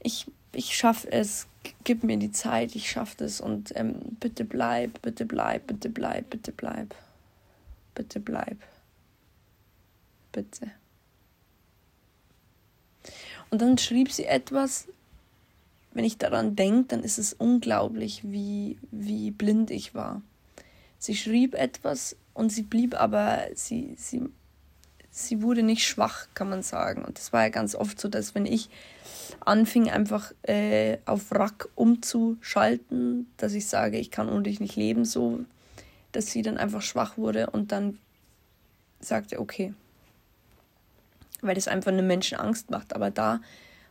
[0.00, 1.48] ich, ich schaffe es,
[1.82, 6.30] gib mir die Zeit, ich schaffe es und ähm, bitte bleib, bitte bleib, bitte bleib,
[6.30, 6.94] bitte bleib,
[7.96, 8.58] bitte bleib,
[10.30, 10.70] bitte.
[13.50, 14.86] Und dann schrieb sie etwas,
[15.94, 20.22] wenn ich daran denke, dann ist es unglaublich, wie, wie blind ich war.
[21.04, 24.22] Sie schrieb etwas und sie blieb aber, sie, sie,
[25.10, 27.04] sie wurde nicht schwach, kann man sagen.
[27.04, 28.70] Und das war ja ganz oft so, dass wenn ich
[29.40, 35.04] anfing, einfach äh, auf Rack umzuschalten, dass ich sage, ich kann ohne dich nicht leben,
[35.04, 35.40] so,
[36.12, 37.98] dass sie dann einfach schwach wurde und dann
[38.98, 39.74] sagte, okay,
[41.42, 42.96] weil das einfach einem Menschen Angst macht.
[42.96, 43.42] Aber da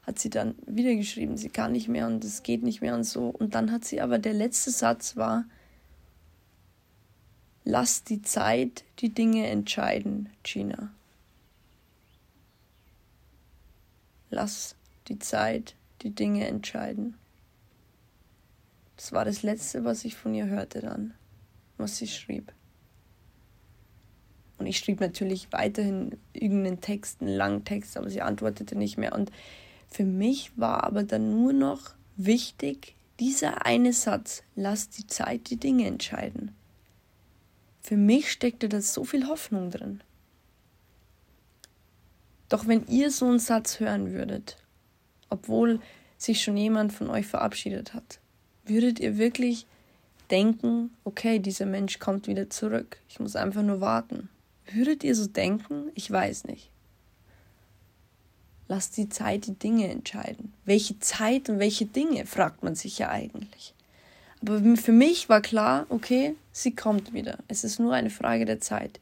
[0.01, 3.03] hat sie dann wieder geschrieben, sie kann nicht mehr und es geht nicht mehr und
[3.03, 3.27] so.
[3.27, 5.45] Und dann hat sie aber, der letzte Satz war,
[7.63, 10.91] lass die Zeit die Dinge entscheiden, Gina.
[14.29, 14.75] Lass
[15.07, 17.15] die Zeit die Dinge entscheiden.
[18.97, 21.13] Das war das Letzte, was ich von ihr hörte dann,
[21.77, 22.53] was sie schrieb.
[24.57, 29.13] Und ich schrieb natürlich weiterhin irgendeinen Text, einen langen Text, aber sie antwortete nicht mehr.
[29.13, 29.31] Und
[29.89, 35.57] für mich war aber dann nur noch wichtig, dieser eine Satz, lass die Zeit die
[35.57, 36.55] Dinge entscheiden.
[37.83, 40.01] Für mich steckte da so viel Hoffnung drin.
[42.47, 44.57] Doch wenn ihr so einen Satz hören würdet,
[45.29, 45.81] obwohl
[46.17, 48.19] sich schon jemand von euch verabschiedet hat,
[48.63, 49.67] würdet ihr wirklich
[50.31, 52.97] denken, okay, dieser Mensch kommt wieder zurück.
[53.09, 54.29] Ich muss einfach nur warten.
[54.71, 55.91] Würdet ihr so denken?
[55.93, 56.69] Ich weiß nicht.
[58.69, 60.53] Lasst die Zeit die Dinge entscheiden.
[60.63, 63.73] Welche Zeit und welche Dinge, fragt man sich ja eigentlich.
[64.41, 67.39] Aber für mich war klar, okay, sie kommt wieder.
[67.49, 69.01] Es ist nur eine Frage der Zeit.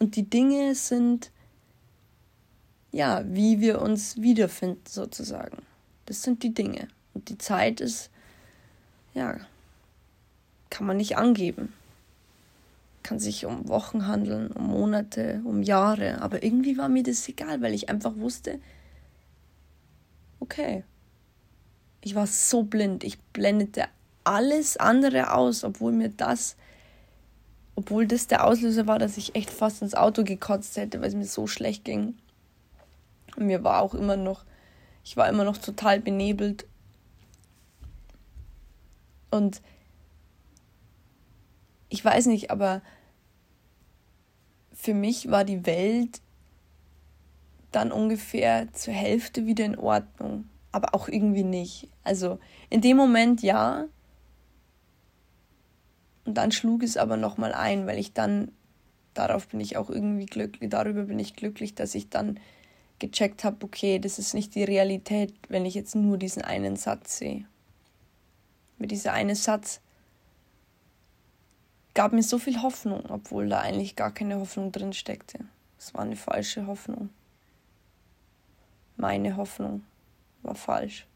[0.00, 1.30] Und die Dinge sind
[2.90, 5.58] ja, wie wir uns wiederfinden sozusagen.
[6.06, 6.88] Das sind die Dinge.
[7.14, 8.10] Und die Zeit ist,
[9.14, 9.38] ja,
[10.70, 11.72] kann man nicht angeben.
[13.02, 16.20] Kann sich um Wochen handeln, um Monate, um Jahre.
[16.20, 18.60] Aber irgendwie war mir das egal, weil ich einfach wusste,
[20.40, 20.84] okay,
[22.02, 23.04] ich war so blind.
[23.04, 23.86] Ich blendete
[24.24, 26.56] alles andere aus, obwohl mir das,
[27.74, 31.14] obwohl das der Auslöser war, dass ich echt fast ins Auto gekotzt hätte, weil es
[31.14, 32.16] mir so schlecht ging.
[33.36, 34.44] Und mir war auch immer noch,
[35.04, 36.66] ich war immer noch total benebelt.
[39.30, 39.62] Und
[41.88, 42.82] ich weiß nicht, aber
[44.72, 46.20] für mich war die Welt
[47.70, 51.88] dann ungefähr zur Hälfte wieder in Ordnung, aber auch irgendwie nicht.
[52.04, 53.86] Also in dem Moment ja.
[56.24, 58.52] Und dann schlug es aber noch mal ein, weil ich dann
[59.14, 62.40] darauf bin ich auch irgendwie glücklich, darüber bin ich glücklich, dass ich dann
[62.98, 67.18] gecheckt habe, okay, das ist nicht die Realität, wenn ich jetzt nur diesen einen Satz
[67.18, 67.46] sehe.
[68.78, 69.80] Mit dieser eine Satz
[71.94, 75.40] gab mir so viel Hoffnung, obwohl da eigentlich gar keine Hoffnung drin steckte.
[75.78, 77.10] Es war eine falsche Hoffnung.
[78.96, 79.82] Meine Hoffnung
[80.42, 81.06] war falsch.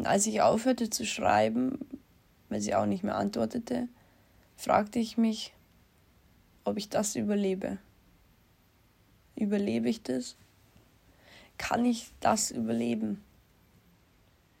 [0.00, 1.78] Und als ich aufhörte zu schreiben,
[2.48, 3.86] weil sie auch nicht mehr antwortete,
[4.56, 5.52] fragte ich mich,
[6.64, 7.76] ob ich das überlebe.
[9.36, 10.36] Überlebe ich das?
[11.58, 13.22] Kann ich das überleben?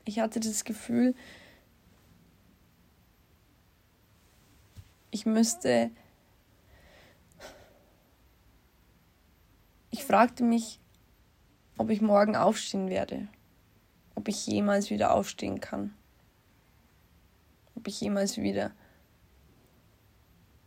[0.04, 1.14] Ich hatte das Gefühl,
[5.10, 5.90] ich müsste.
[9.90, 10.80] Ich fragte mich,
[11.78, 13.26] ob ich morgen aufstehen werde,
[14.20, 15.94] ob ich jemals wieder aufstehen kann,
[17.74, 18.72] ob ich jemals wieder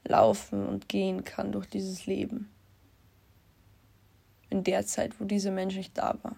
[0.04, 2.52] laufen und gehen kann durch dieses Leben.
[4.50, 6.36] In der Zeit, wo dieser Mensch nicht da war.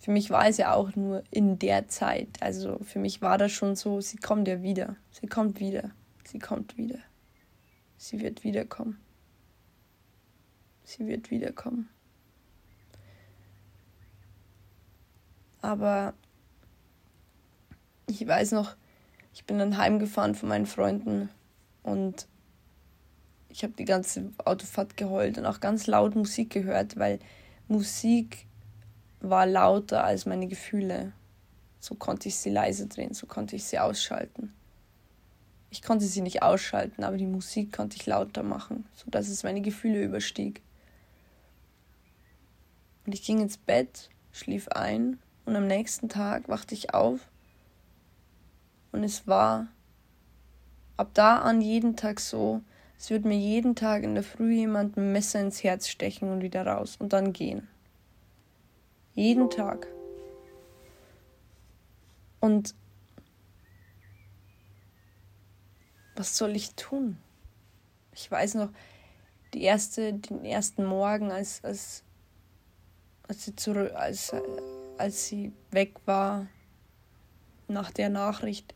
[0.00, 2.42] Für mich war es ja auch nur in der Zeit.
[2.42, 4.96] Also für mich war das schon so, sie kommt ja wieder.
[5.12, 5.92] Sie kommt wieder.
[6.24, 6.98] Sie kommt wieder.
[7.98, 8.98] Sie wird wiederkommen.
[10.82, 11.88] Sie wird wiederkommen.
[15.62, 16.14] Aber
[18.06, 18.76] ich weiß noch,
[19.34, 21.30] ich bin dann heimgefahren von meinen Freunden
[21.82, 22.26] und
[23.48, 27.18] ich habe die ganze Autofahrt geheult und auch ganz laut Musik gehört, weil
[27.68, 28.46] Musik
[29.20, 31.12] war lauter als meine Gefühle.
[31.78, 34.52] So konnte ich sie leise drehen, so konnte ich sie ausschalten.
[35.70, 39.60] Ich konnte sie nicht ausschalten, aber die Musik konnte ich lauter machen, sodass es meine
[39.60, 40.62] Gefühle überstieg.
[43.06, 45.18] Und ich ging ins Bett, schlief ein
[45.50, 47.28] und am nächsten Tag wachte ich auf
[48.92, 49.66] und es war
[50.96, 52.60] ab da an jeden Tag so,
[52.96, 56.42] es würde mir jeden Tag in der Früh jemand ein Messer ins Herz stechen und
[56.42, 57.66] wieder raus und dann gehen.
[59.14, 59.88] Jeden Tag.
[62.38, 62.76] Und
[66.14, 67.16] was soll ich tun?
[68.14, 68.70] Ich weiß noch,
[69.52, 72.04] die erste, den ersten Morgen, als, als,
[73.26, 74.32] als, sie, zurück, als,
[75.00, 76.46] als sie weg war,
[77.68, 78.74] nach der Nachricht,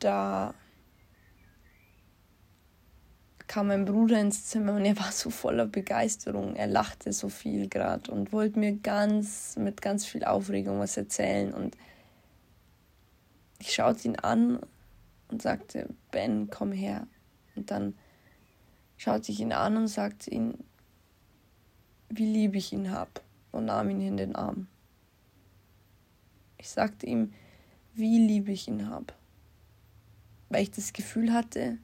[0.00, 0.52] da
[3.46, 6.56] kam mein Bruder ins Zimmer und er war so voller Begeisterung.
[6.56, 11.54] Er lachte so viel gerade und wollte mir ganz mit ganz viel Aufregung was erzählen.
[11.54, 11.76] Und
[13.60, 14.58] ich schaute ihn an
[15.28, 17.06] und sagte, Ben, komm her.
[17.54, 17.94] Und dann
[18.96, 20.54] schaute ich ihn an und sagte ihm,
[22.08, 23.23] wie lieb ich ihn hab
[23.54, 24.66] und nahm ihn in den Arm.
[26.58, 27.32] Ich sagte ihm,
[27.94, 29.16] wie lieb ich ihn hab,
[30.48, 31.78] weil ich das Gefühl hatte,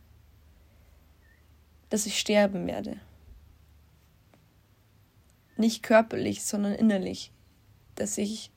[1.89, 3.01] dass ich sterben werde.
[5.57, 7.33] Nicht körperlich, sondern innerlich,
[7.95, 8.51] dass ich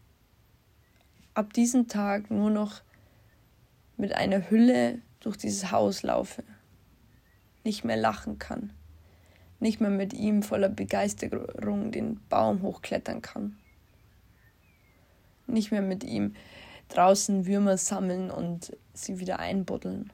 [1.35, 2.81] ab diesem Tag nur noch
[3.95, 6.43] mit einer Hülle durch dieses Haus laufe,
[7.63, 8.73] nicht mehr lachen kann,
[9.63, 13.57] nicht mehr mit ihm voller Begeisterung den Baum hochklettern kann,
[15.47, 16.35] nicht mehr mit ihm
[16.89, 20.11] draußen Würmer sammeln und sie wieder einbuddeln.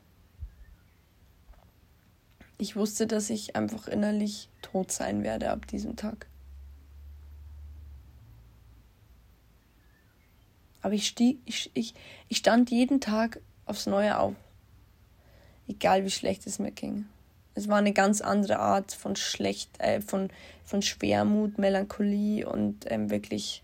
[2.57, 6.27] Ich wusste, dass ich einfach innerlich tot sein werde ab diesem Tag.
[10.81, 11.93] Aber ich, stieg, ich, ich,
[12.27, 14.35] ich stand jeden Tag aufs Neue auf.
[15.67, 17.05] Egal wie schlecht es mir ging.
[17.59, 20.29] Es war eine ganz andere Art von schlecht, äh, von,
[20.65, 23.63] von Schwermut, Melancholie und ähm, wirklich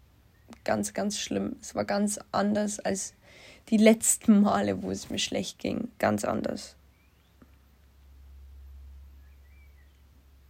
[0.63, 1.55] ganz, ganz schlimm.
[1.61, 3.13] Es war ganz anders als
[3.69, 5.89] die letzten Male, wo es mir schlecht ging.
[5.97, 6.75] Ganz anders.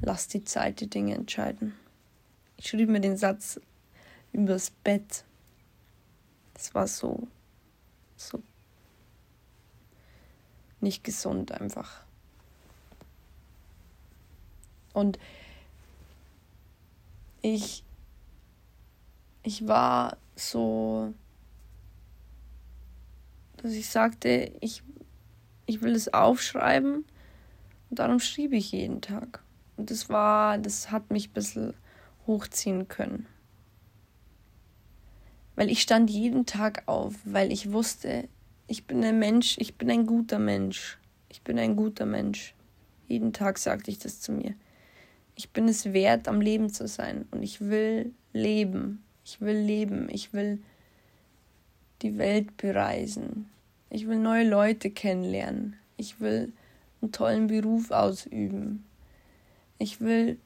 [0.00, 1.74] Lass die Zeit die Dinge entscheiden.
[2.56, 3.60] Ich schrieb mir den Satz
[4.32, 5.24] übers Bett.
[6.62, 7.26] Das war so,
[8.16, 8.40] so
[10.80, 12.04] nicht gesund einfach.
[14.92, 15.18] Und
[17.40, 17.82] ich,
[19.42, 21.12] ich war so,
[23.56, 24.84] dass ich sagte, ich
[25.66, 27.04] ich will es aufschreiben
[27.90, 29.42] und darum schrieb ich jeden Tag.
[29.76, 31.74] Und das war, das hat mich ein bisschen
[32.28, 33.26] hochziehen können.
[35.54, 38.28] Weil ich stand jeden Tag auf, weil ich wusste,
[38.66, 40.98] ich bin ein Mensch, ich bin ein guter Mensch.
[41.28, 42.54] Ich bin ein guter Mensch.
[43.08, 44.54] Jeden Tag sagte ich das zu mir.
[45.34, 47.26] Ich bin es wert, am Leben zu sein.
[47.30, 49.02] Und ich will leben.
[49.24, 50.08] Ich will leben.
[50.10, 50.62] Ich will
[52.02, 53.50] die Welt bereisen.
[53.90, 55.76] Ich will neue Leute kennenlernen.
[55.96, 56.52] Ich will
[57.00, 58.84] einen tollen Beruf ausüben.
[59.78, 60.38] Ich will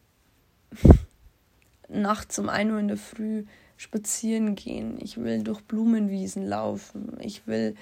[1.89, 3.45] nachts um 1 Uhr in der Früh
[3.77, 4.99] spazieren gehen.
[5.01, 7.19] Ich will durch Blumenwiesen laufen.
[7.21, 7.77] Ich will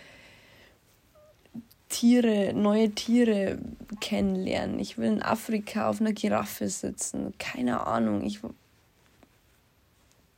[1.88, 3.58] Tiere, neue Tiere
[4.00, 4.78] kennenlernen.
[4.80, 7.34] Ich will in Afrika auf einer Giraffe sitzen.
[7.38, 8.24] Keine Ahnung.
[8.24, 8.40] Ich,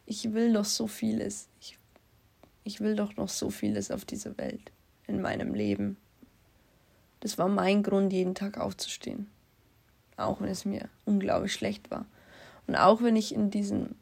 [0.04, 1.48] ich will doch so vieles.
[1.60, 1.78] Ich,
[2.64, 4.70] ich will doch noch so vieles auf dieser Welt
[5.06, 5.96] in meinem Leben.
[7.20, 9.28] Das war mein Grund, jeden Tag aufzustehen.
[10.16, 12.06] Auch wenn es mir unglaublich schlecht war.
[12.66, 13.94] Und auch wenn ich in diesem,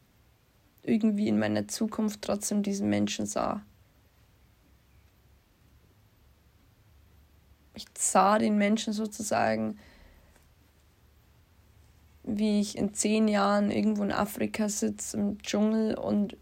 [0.85, 3.61] irgendwie in meiner Zukunft trotzdem diesen Menschen sah.
[7.73, 9.77] Ich sah den Menschen sozusagen,
[12.23, 16.37] wie ich in zehn Jahren irgendwo in Afrika sitze im Dschungel und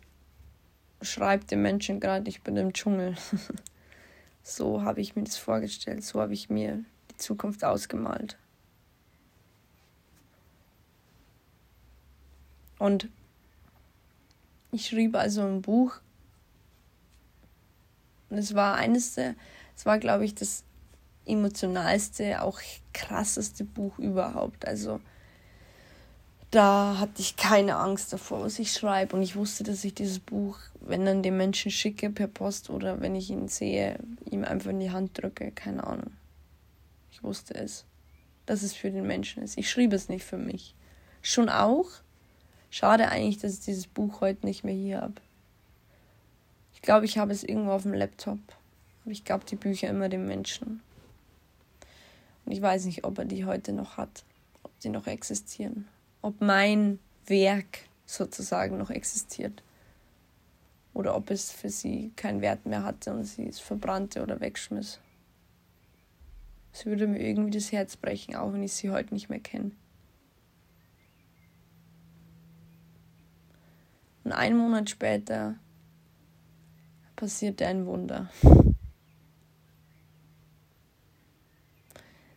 [1.02, 3.16] schreibe dem Menschen gerade, ich bin im Dschungel.
[4.46, 8.38] So habe ich mir das vorgestellt, so habe ich mir die Zukunft ausgemalt.
[12.78, 13.08] Und
[14.74, 15.96] ich schrieb also ein Buch.
[18.30, 19.36] Und es war eines der,
[19.76, 20.64] es war, glaube ich, das
[21.26, 22.60] emotionalste, auch
[22.94, 24.68] krasseste Buch überhaupt.
[24.68, 25.00] Also
[26.52, 29.16] da hatte ich keine Angst davor, was ich schreibe.
[29.16, 33.02] Und ich wusste, dass ich dieses Buch, wenn dann dem Menschen schicke per Post oder
[33.02, 33.98] wenn ich ihn sehe,
[34.30, 35.52] ihm einfach in die Hand drücke.
[35.52, 36.12] Keine Ahnung.
[37.12, 37.86] Ich wusste es,
[38.46, 39.58] dass es für den Menschen ist.
[39.58, 40.76] Ich schrieb es nicht für mich.
[41.22, 41.88] Schon auch.
[42.74, 45.22] Schade eigentlich, dass ich dieses Buch heute nicht mehr hier habe.
[46.74, 48.40] Ich glaube, ich habe es irgendwo auf dem Laptop.
[49.04, 50.82] Aber ich gab die Bücher immer dem Menschen.
[52.46, 54.24] Und ich weiß nicht, ob er die heute noch hat,
[54.64, 55.88] ob sie noch existieren
[56.24, 59.62] ob mein Werk sozusagen noch existiert.
[60.96, 65.00] Oder ob es für sie keinen Wert mehr hatte und sie es verbrannte oder wegschmiss.
[66.72, 69.72] Es würde mir irgendwie das Herz brechen, auch wenn ich sie heute nicht mehr kenne.
[74.36, 75.56] Einen Monat später
[77.16, 78.30] passierte ein Wunder.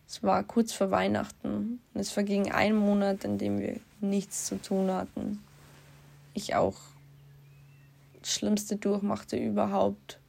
[0.07, 4.61] Es war kurz vor Weihnachten und es verging ein Monat, in dem wir nichts zu
[4.61, 5.43] tun hatten.
[6.33, 6.77] Ich auch
[8.21, 10.19] das Schlimmste durchmachte überhaupt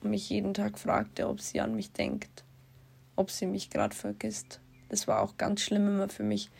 [0.00, 2.44] und mich jeden Tag fragte, ob sie an mich denkt,
[3.16, 4.60] ob sie mich gerade vergisst.
[4.88, 6.50] Das war auch ganz schlimm immer für mich,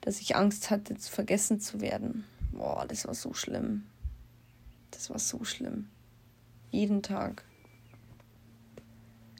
[0.00, 2.24] dass ich Angst hatte, vergessen zu werden.
[2.58, 3.86] Boah, das war so schlimm.
[4.90, 5.88] Das war so schlimm.
[6.70, 7.44] Jeden Tag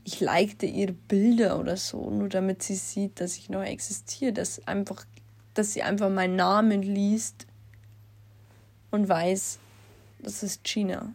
[0.09, 4.67] ich likte ihre Bilder oder so, nur damit sie sieht, dass ich noch existiere, dass
[4.67, 5.05] einfach,
[5.53, 7.47] dass sie einfach meinen Namen liest
[8.91, 9.59] und weiß,
[10.21, 11.13] das ist Gina,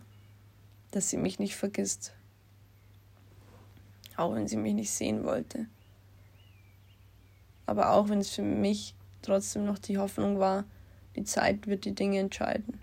[0.91, 2.13] dass sie mich nicht vergisst,
[4.15, 5.65] auch wenn sie mich nicht sehen wollte.
[7.65, 8.93] Aber auch wenn es für mich
[9.23, 10.65] trotzdem noch die Hoffnung war,
[11.15, 12.79] die Zeit wird die Dinge entscheiden.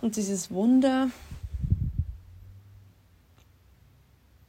[0.00, 1.10] Und dieses Wunder,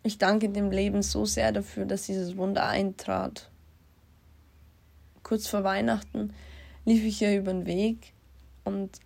[0.03, 3.49] ich danke dem Leben so sehr dafür, dass dieses Wunder eintrat.
[5.23, 6.33] Kurz vor Weihnachten
[6.85, 8.13] lief ich hier über den Weg
[8.63, 8.99] und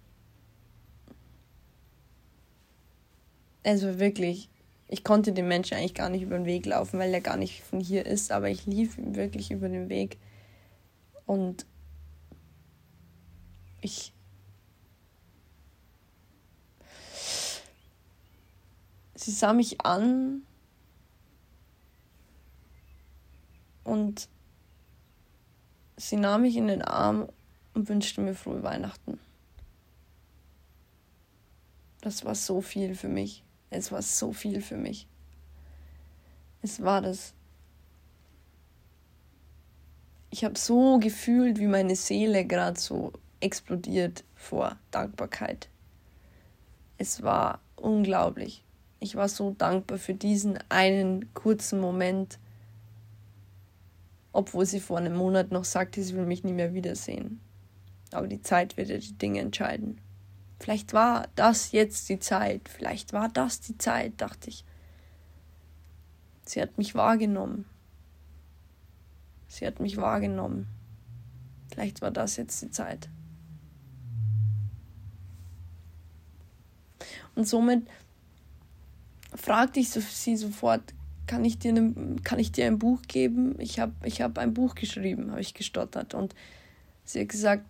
[3.64, 4.50] also wirklich,
[4.88, 7.64] Ich konnte dem Menschen eigentlich gar nicht über den Weg laufen, weil er gar nicht
[7.64, 10.18] von hier ist, aber ich lief ihm wirklich über den Weg.
[11.26, 11.66] Und
[13.86, 14.14] ich
[19.26, 20.44] sie sah mich an
[23.84, 24.30] und
[25.98, 27.28] sie nahm mich in den Arm
[27.74, 29.20] und wünschte mir frohe Weihnachten.
[32.02, 33.44] Das war so viel für mich.
[33.72, 35.08] Es war so viel für mich.
[36.62, 37.34] Es war das.
[40.30, 43.14] Ich habe so gefühlt, wie meine Seele gerade so
[43.46, 45.70] explodiert vor Dankbarkeit.
[46.98, 48.64] Es war unglaublich.
[49.00, 52.39] Ich war so dankbar für diesen einen kurzen Moment,
[54.34, 57.39] obwohl sie vor einem Monat noch sagte, sie will mich nie mehr wiedersehen.
[58.12, 60.02] Aber die Zeit wird ja die Dinge entscheiden.
[60.60, 64.66] Vielleicht war das jetzt die Zeit, vielleicht war das die Zeit, dachte ich.
[66.48, 67.66] Sie hat mich wahrgenommen.
[69.48, 70.68] Sie hat mich wahrgenommen.
[71.70, 73.10] Vielleicht war das jetzt die Zeit.
[77.36, 77.88] Und somit
[79.36, 80.82] fragte ich sie sofort,
[81.28, 83.56] kann ich dir, ne, kann ich dir ein Buch geben?
[83.60, 86.14] Ich habe ich hab ein Buch geschrieben, habe ich gestottert.
[86.14, 86.36] Und
[87.04, 87.66] sie hat gesagt,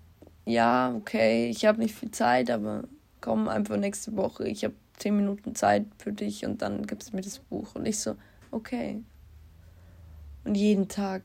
[0.46, 2.84] ja, okay, ich habe nicht viel Zeit, aber
[3.22, 4.48] komm einfach nächste Woche.
[4.48, 7.76] Ich habe zehn Minuten Zeit für dich und dann gibst du mir das Buch.
[7.76, 8.16] Und ich so,
[8.52, 9.02] okay.
[10.44, 11.24] Und jeden Tag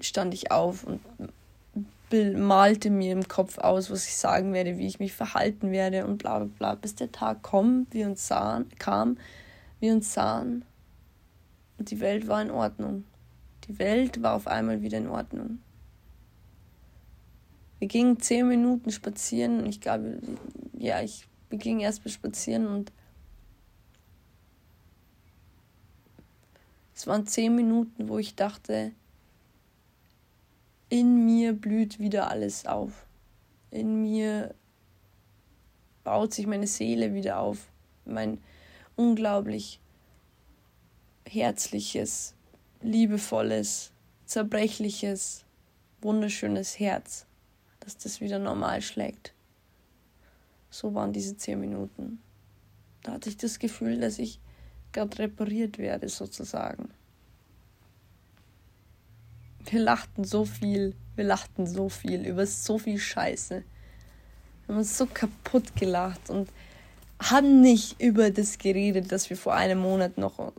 [0.00, 1.00] stand ich auf und
[2.12, 6.18] malte mir im Kopf aus, was ich sagen werde, wie ich mich verhalten werde und
[6.18, 9.18] bla bla bla, bis der Tag kommt, wir uns sahen, kam,
[9.80, 10.64] wir uns sahen
[11.78, 13.04] und die Welt war in Ordnung.
[13.68, 15.58] Die Welt war auf einmal wieder in Ordnung.
[17.78, 20.20] Wir gingen zehn Minuten spazieren und ich glaube,
[20.78, 22.92] ja, ich, gingen erst mal spazieren und
[26.94, 28.92] es waren zehn Minuten, wo ich dachte,
[30.92, 33.06] in mir blüht wieder alles auf.
[33.70, 34.54] In mir
[36.04, 37.70] baut sich meine Seele wieder auf.
[38.04, 38.42] Mein
[38.94, 39.80] unglaublich
[41.26, 42.34] herzliches,
[42.82, 43.90] liebevolles,
[44.26, 45.46] zerbrechliches,
[46.02, 47.24] wunderschönes Herz,
[47.80, 49.32] dass das wieder normal schlägt.
[50.68, 52.20] So waren diese zehn Minuten.
[53.02, 54.40] Da hatte ich das Gefühl, dass ich
[54.92, 56.90] gerade repariert werde, sozusagen.
[59.66, 63.62] Wir lachten so viel, wir lachten so viel über so viel Scheiße.
[64.66, 66.48] Wir haben uns so kaputt gelacht und
[67.20, 70.52] haben nicht über das geredet, dass wir vor einem Monat noch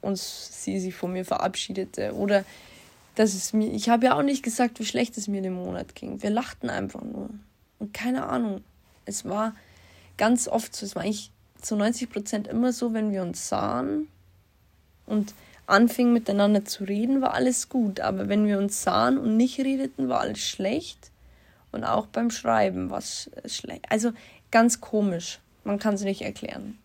[0.00, 2.44] uns sie sich von mir verabschiedete oder
[3.14, 5.94] dass es mir ich habe ja auch nicht gesagt, wie schlecht es mir den Monat
[5.94, 6.22] ging.
[6.22, 7.30] Wir lachten einfach nur
[7.78, 8.62] und keine Ahnung.
[9.04, 9.54] Es war
[10.16, 14.08] ganz oft so, es war eigentlich zu 90 Prozent immer so, wenn wir uns sahen
[15.06, 15.34] und
[15.68, 18.00] anfingen miteinander zu reden, war alles gut.
[18.00, 21.10] Aber wenn wir uns sahen und nicht redeten, war alles schlecht.
[21.72, 23.90] Und auch beim Schreiben war es schlecht.
[23.90, 24.12] Also
[24.50, 25.40] ganz komisch.
[25.64, 26.78] Man kann es nicht erklären.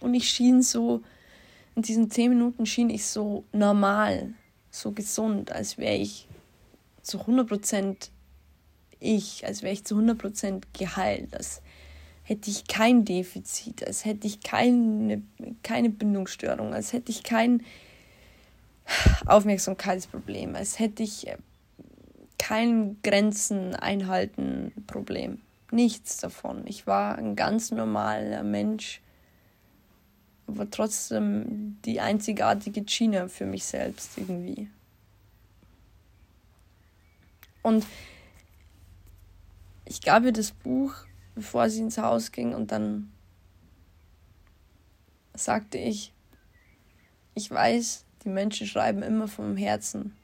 [0.00, 1.02] Und ich schien so,
[1.76, 4.34] in diesen zehn Minuten schien ich so normal,
[4.70, 6.28] so gesund, als wäre ich
[7.02, 8.10] zu 100%
[9.00, 11.62] ich, als wäre ich zu 100% geheilt, als
[12.24, 15.22] hätte ich kein Defizit, als hätte ich keine,
[15.62, 17.62] keine Bindungsstörung, als hätte ich kein
[19.26, 21.36] Aufmerksamkeitsproblem, als hätte ich äh,
[22.38, 25.40] kein Grenzen einhalten Problem.
[25.70, 26.66] Nichts davon.
[26.66, 29.00] Ich war ein ganz normaler Mensch,
[30.46, 34.68] aber trotzdem die einzigartige Gina für mich selbst irgendwie.
[37.62, 37.86] Und
[39.86, 40.94] ich gab ihr das Buch
[41.34, 43.12] bevor sie ins Haus ging und dann
[45.34, 46.12] sagte ich,
[47.34, 50.16] ich weiß, die Menschen schreiben immer vom Herzen.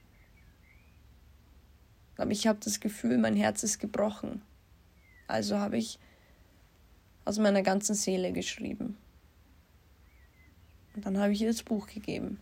[2.17, 4.43] Aber ich habe das Gefühl, mein Herz ist gebrochen.
[5.27, 5.99] Also habe ich
[7.25, 8.97] aus meiner ganzen Seele geschrieben.
[10.95, 12.39] Und dann habe ich ihr das Buch gegeben.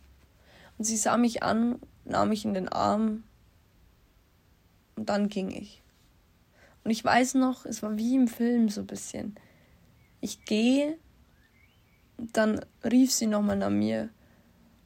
[0.76, 3.24] Und sie sah mich an, nahm mich in den Arm
[4.96, 5.82] und dann ging ich.
[6.88, 9.34] Und ich weiß noch, es war wie im Film so ein bisschen.
[10.22, 10.96] Ich gehe,
[12.16, 14.08] dann rief sie nochmal nach mir.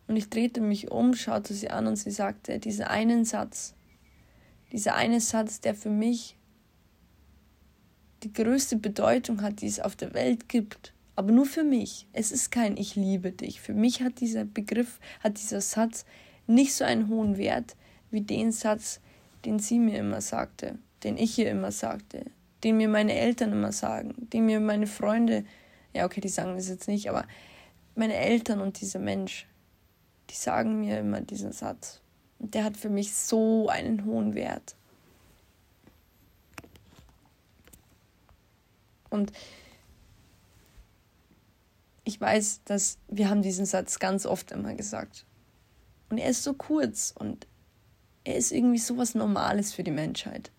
[0.08, 3.76] Und ich drehte mich um, schaute sie an und sie sagte, diesen einen Satz,
[4.72, 6.36] dieser eine Satz, der für mich
[8.24, 10.94] die größte Bedeutung hat, die es auf der Welt gibt.
[11.14, 12.08] Aber nur für mich.
[12.12, 13.60] Es ist kein Ich liebe dich.
[13.60, 16.04] Für mich hat dieser Begriff, hat dieser Satz
[16.48, 17.76] nicht so einen hohen Wert
[18.10, 19.00] wie den Satz,
[19.44, 22.24] den sie mir immer sagte den ich ihr immer sagte,
[22.64, 25.44] den mir meine Eltern immer sagen, den mir meine Freunde
[25.92, 27.26] ja, okay, die sagen das jetzt nicht, aber
[27.94, 29.46] meine Eltern und dieser Mensch,
[30.30, 32.00] die sagen mir immer diesen Satz.
[32.38, 34.74] Und der hat für mich so einen hohen Wert.
[39.10, 39.32] Und
[42.04, 45.26] ich weiß, dass wir haben diesen Satz ganz oft immer gesagt.
[46.08, 47.46] Und er ist so kurz und
[48.24, 50.50] er ist irgendwie so was Normales für die Menschheit.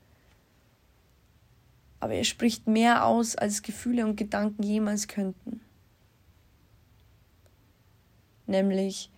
[2.03, 5.61] Aber er spricht mehr aus, als Gefühle und Gedanken jemals könnten.
[8.45, 9.09] Nämlich,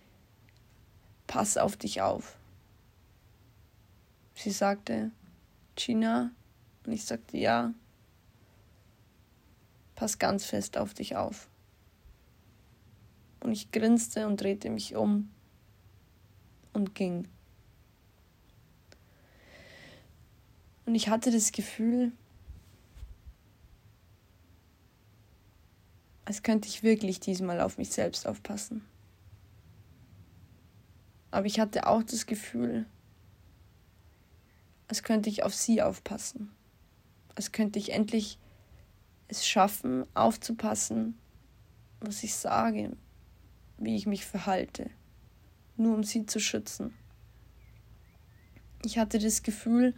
[1.26, 2.38] pass auf dich auf.
[4.36, 5.10] Sie sagte,
[5.74, 6.30] Gina,
[6.84, 7.74] und ich sagte ja,
[9.96, 11.48] pass ganz fest auf dich auf.
[13.40, 15.28] Und ich grinste und drehte mich um
[16.72, 17.26] und ging.
[20.84, 22.12] Und ich hatte das Gefühl,
[26.26, 28.84] als könnte ich wirklich diesmal auf mich selbst aufpassen.
[31.30, 32.84] Aber ich hatte auch das Gefühl,
[34.88, 36.50] als könnte ich auf sie aufpassen.
[37.36, 38.38] Als könnte ich endlich
[39.28, 41.16] es schaffen, aufzupassen,
[42.00, 42.96] was ich sage,
[43.78, 44.90] wie ich mich verhalte,
[45.76, 46.94] nur um sie zu schützen.
[48.84, 49.94] Ich hatte das Gefühl,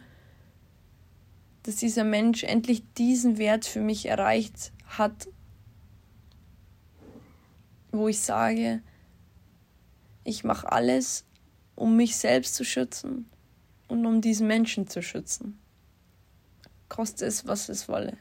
[1.63, 5.27] dass dieser Mensch endlich diesen Wert für mich erreicht hat,
[7.91, 8.81] wo ich sage,
[10.23, 11.25] ich mache alles,
[11.75, 13.29] um mich selbst zu schützen
[13.87, 15.59] und um diesen Menschen zu schützen.
[16.87, 18.17] Koste es, was es wolle.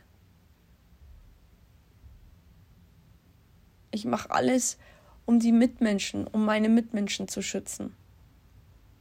[3.91, 4.79] Ich mache alles,
[5.27, 7.95] um die Mitmenschen, um meine Mitmenschen zu schützen.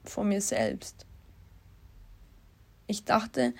[0.03, 1.05] Vor mir selbst.
[2.87, 3.53] Ich dachte,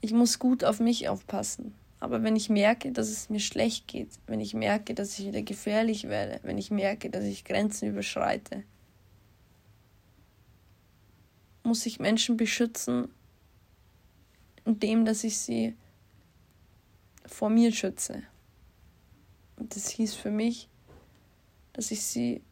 [0.00, 1.74] ich muss gut auf mich aufpassen.
[2.00, 5.42] Aber wenn ich merke, dass es mir schlecht geht, wenn ich merke, dass ich wieder
[5.42, 8.62] gefährlich werde, wenn ich merke, dass ich Grenzen überschreite,
[11.64, 13.08] muss ich Menschen beschützen,
[14.64, 15.74] indem dass ich sie
[17.26, 18.22] vor mir schütze.
[19.56, 20.68] Und das hieß für mich,
[21.72, 22.42] dass ich sie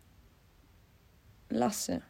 [1.49, 2.03] lasse.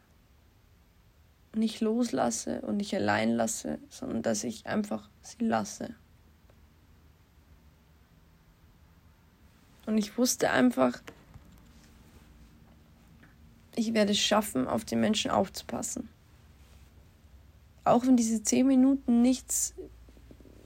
[1.55, 5.95] Nicht loslasse und nicht allein lasse, sondern dass ich einfach sie lasse.
[9.87, 11.01] Und ich wusste einfach,
[13.75, 16.09] ich werde es schaffen, auf den Menschen aufzupassen.
[17.85, 19.73] Auch wenn diese zehn Minuten nichts,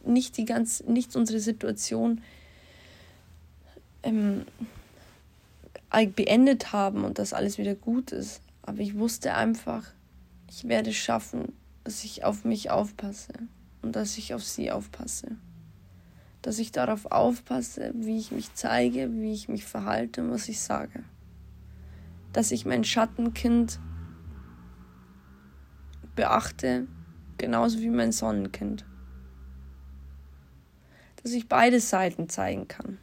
[0.03, 2.21] nicht die ganz, nicht unsere Situation
[4.01, 4.45] ähm,
[6.15, 8.41] beendet haben und dass alles wieder gut ist.
[8.63, 9.85] Aber ich wusste einfach,
[10.49, 11.53] ich werde es schaffen,
[11.83, 13.33] dass ich auf mich aufpasse
[13.83, 15.37] und dass ich auf sie aufpasse
[16.41, 20.59] dass ich darauf aufpasse, wie ich mich zeige, wie ich mich verhalte und was ich
[20.59, 21.03] sage.
[22.33, 23.79] Dass ich mein Schattenkind
[26.15, 26.87] beachte,
[27.37, 28.85] genauso wie mein Sonnenkind.
[31.21, 32.97] Dass ich beide Seiten zeigen kann.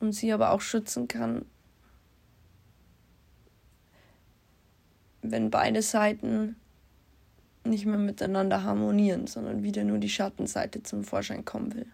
[0.00, 1.44] Und sie aber auch schützen kann,
[5.22, 6.56] wenn beide Seiten
[7.64, 11.86] nicht mehr miteinander harmonieren, sondern wieder nur die Schattenseite zum Vorschein kommen will.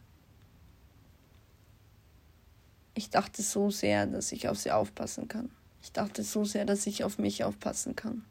[2.94, 5.50] Ich dachte so sehr, dass ich auf sie aufpassen kann.
[5.82, 8.24] Ich dachte so sehr, dass ich auf mich aufpassen kann.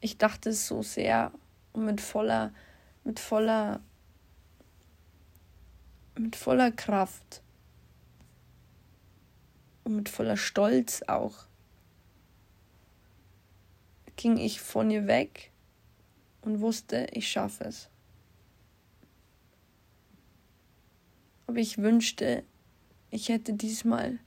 [0.00, 1.32] Ich dachte so sehr
[1.72, 2.52] und mit voller,
[3.04, 3.80] mit voller,
[6.16, 7.42] mit voller Kraft
[9.84, 11.45] und mit voller Stolz auch
[14.16, 15.52] ging ich von ihr weg
[16.42, 17.88] und wusste, ich schaffe es.
[21.46, 22.44] Aber ich wünschte,
[23.10, 24.18] ich hätte diesmal,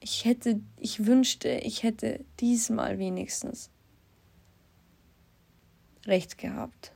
[0.00, 3.70] ich hätte, ich wünschte, ich hätte diesmal wenigstens
[6.06, 6.92] recht gehabt.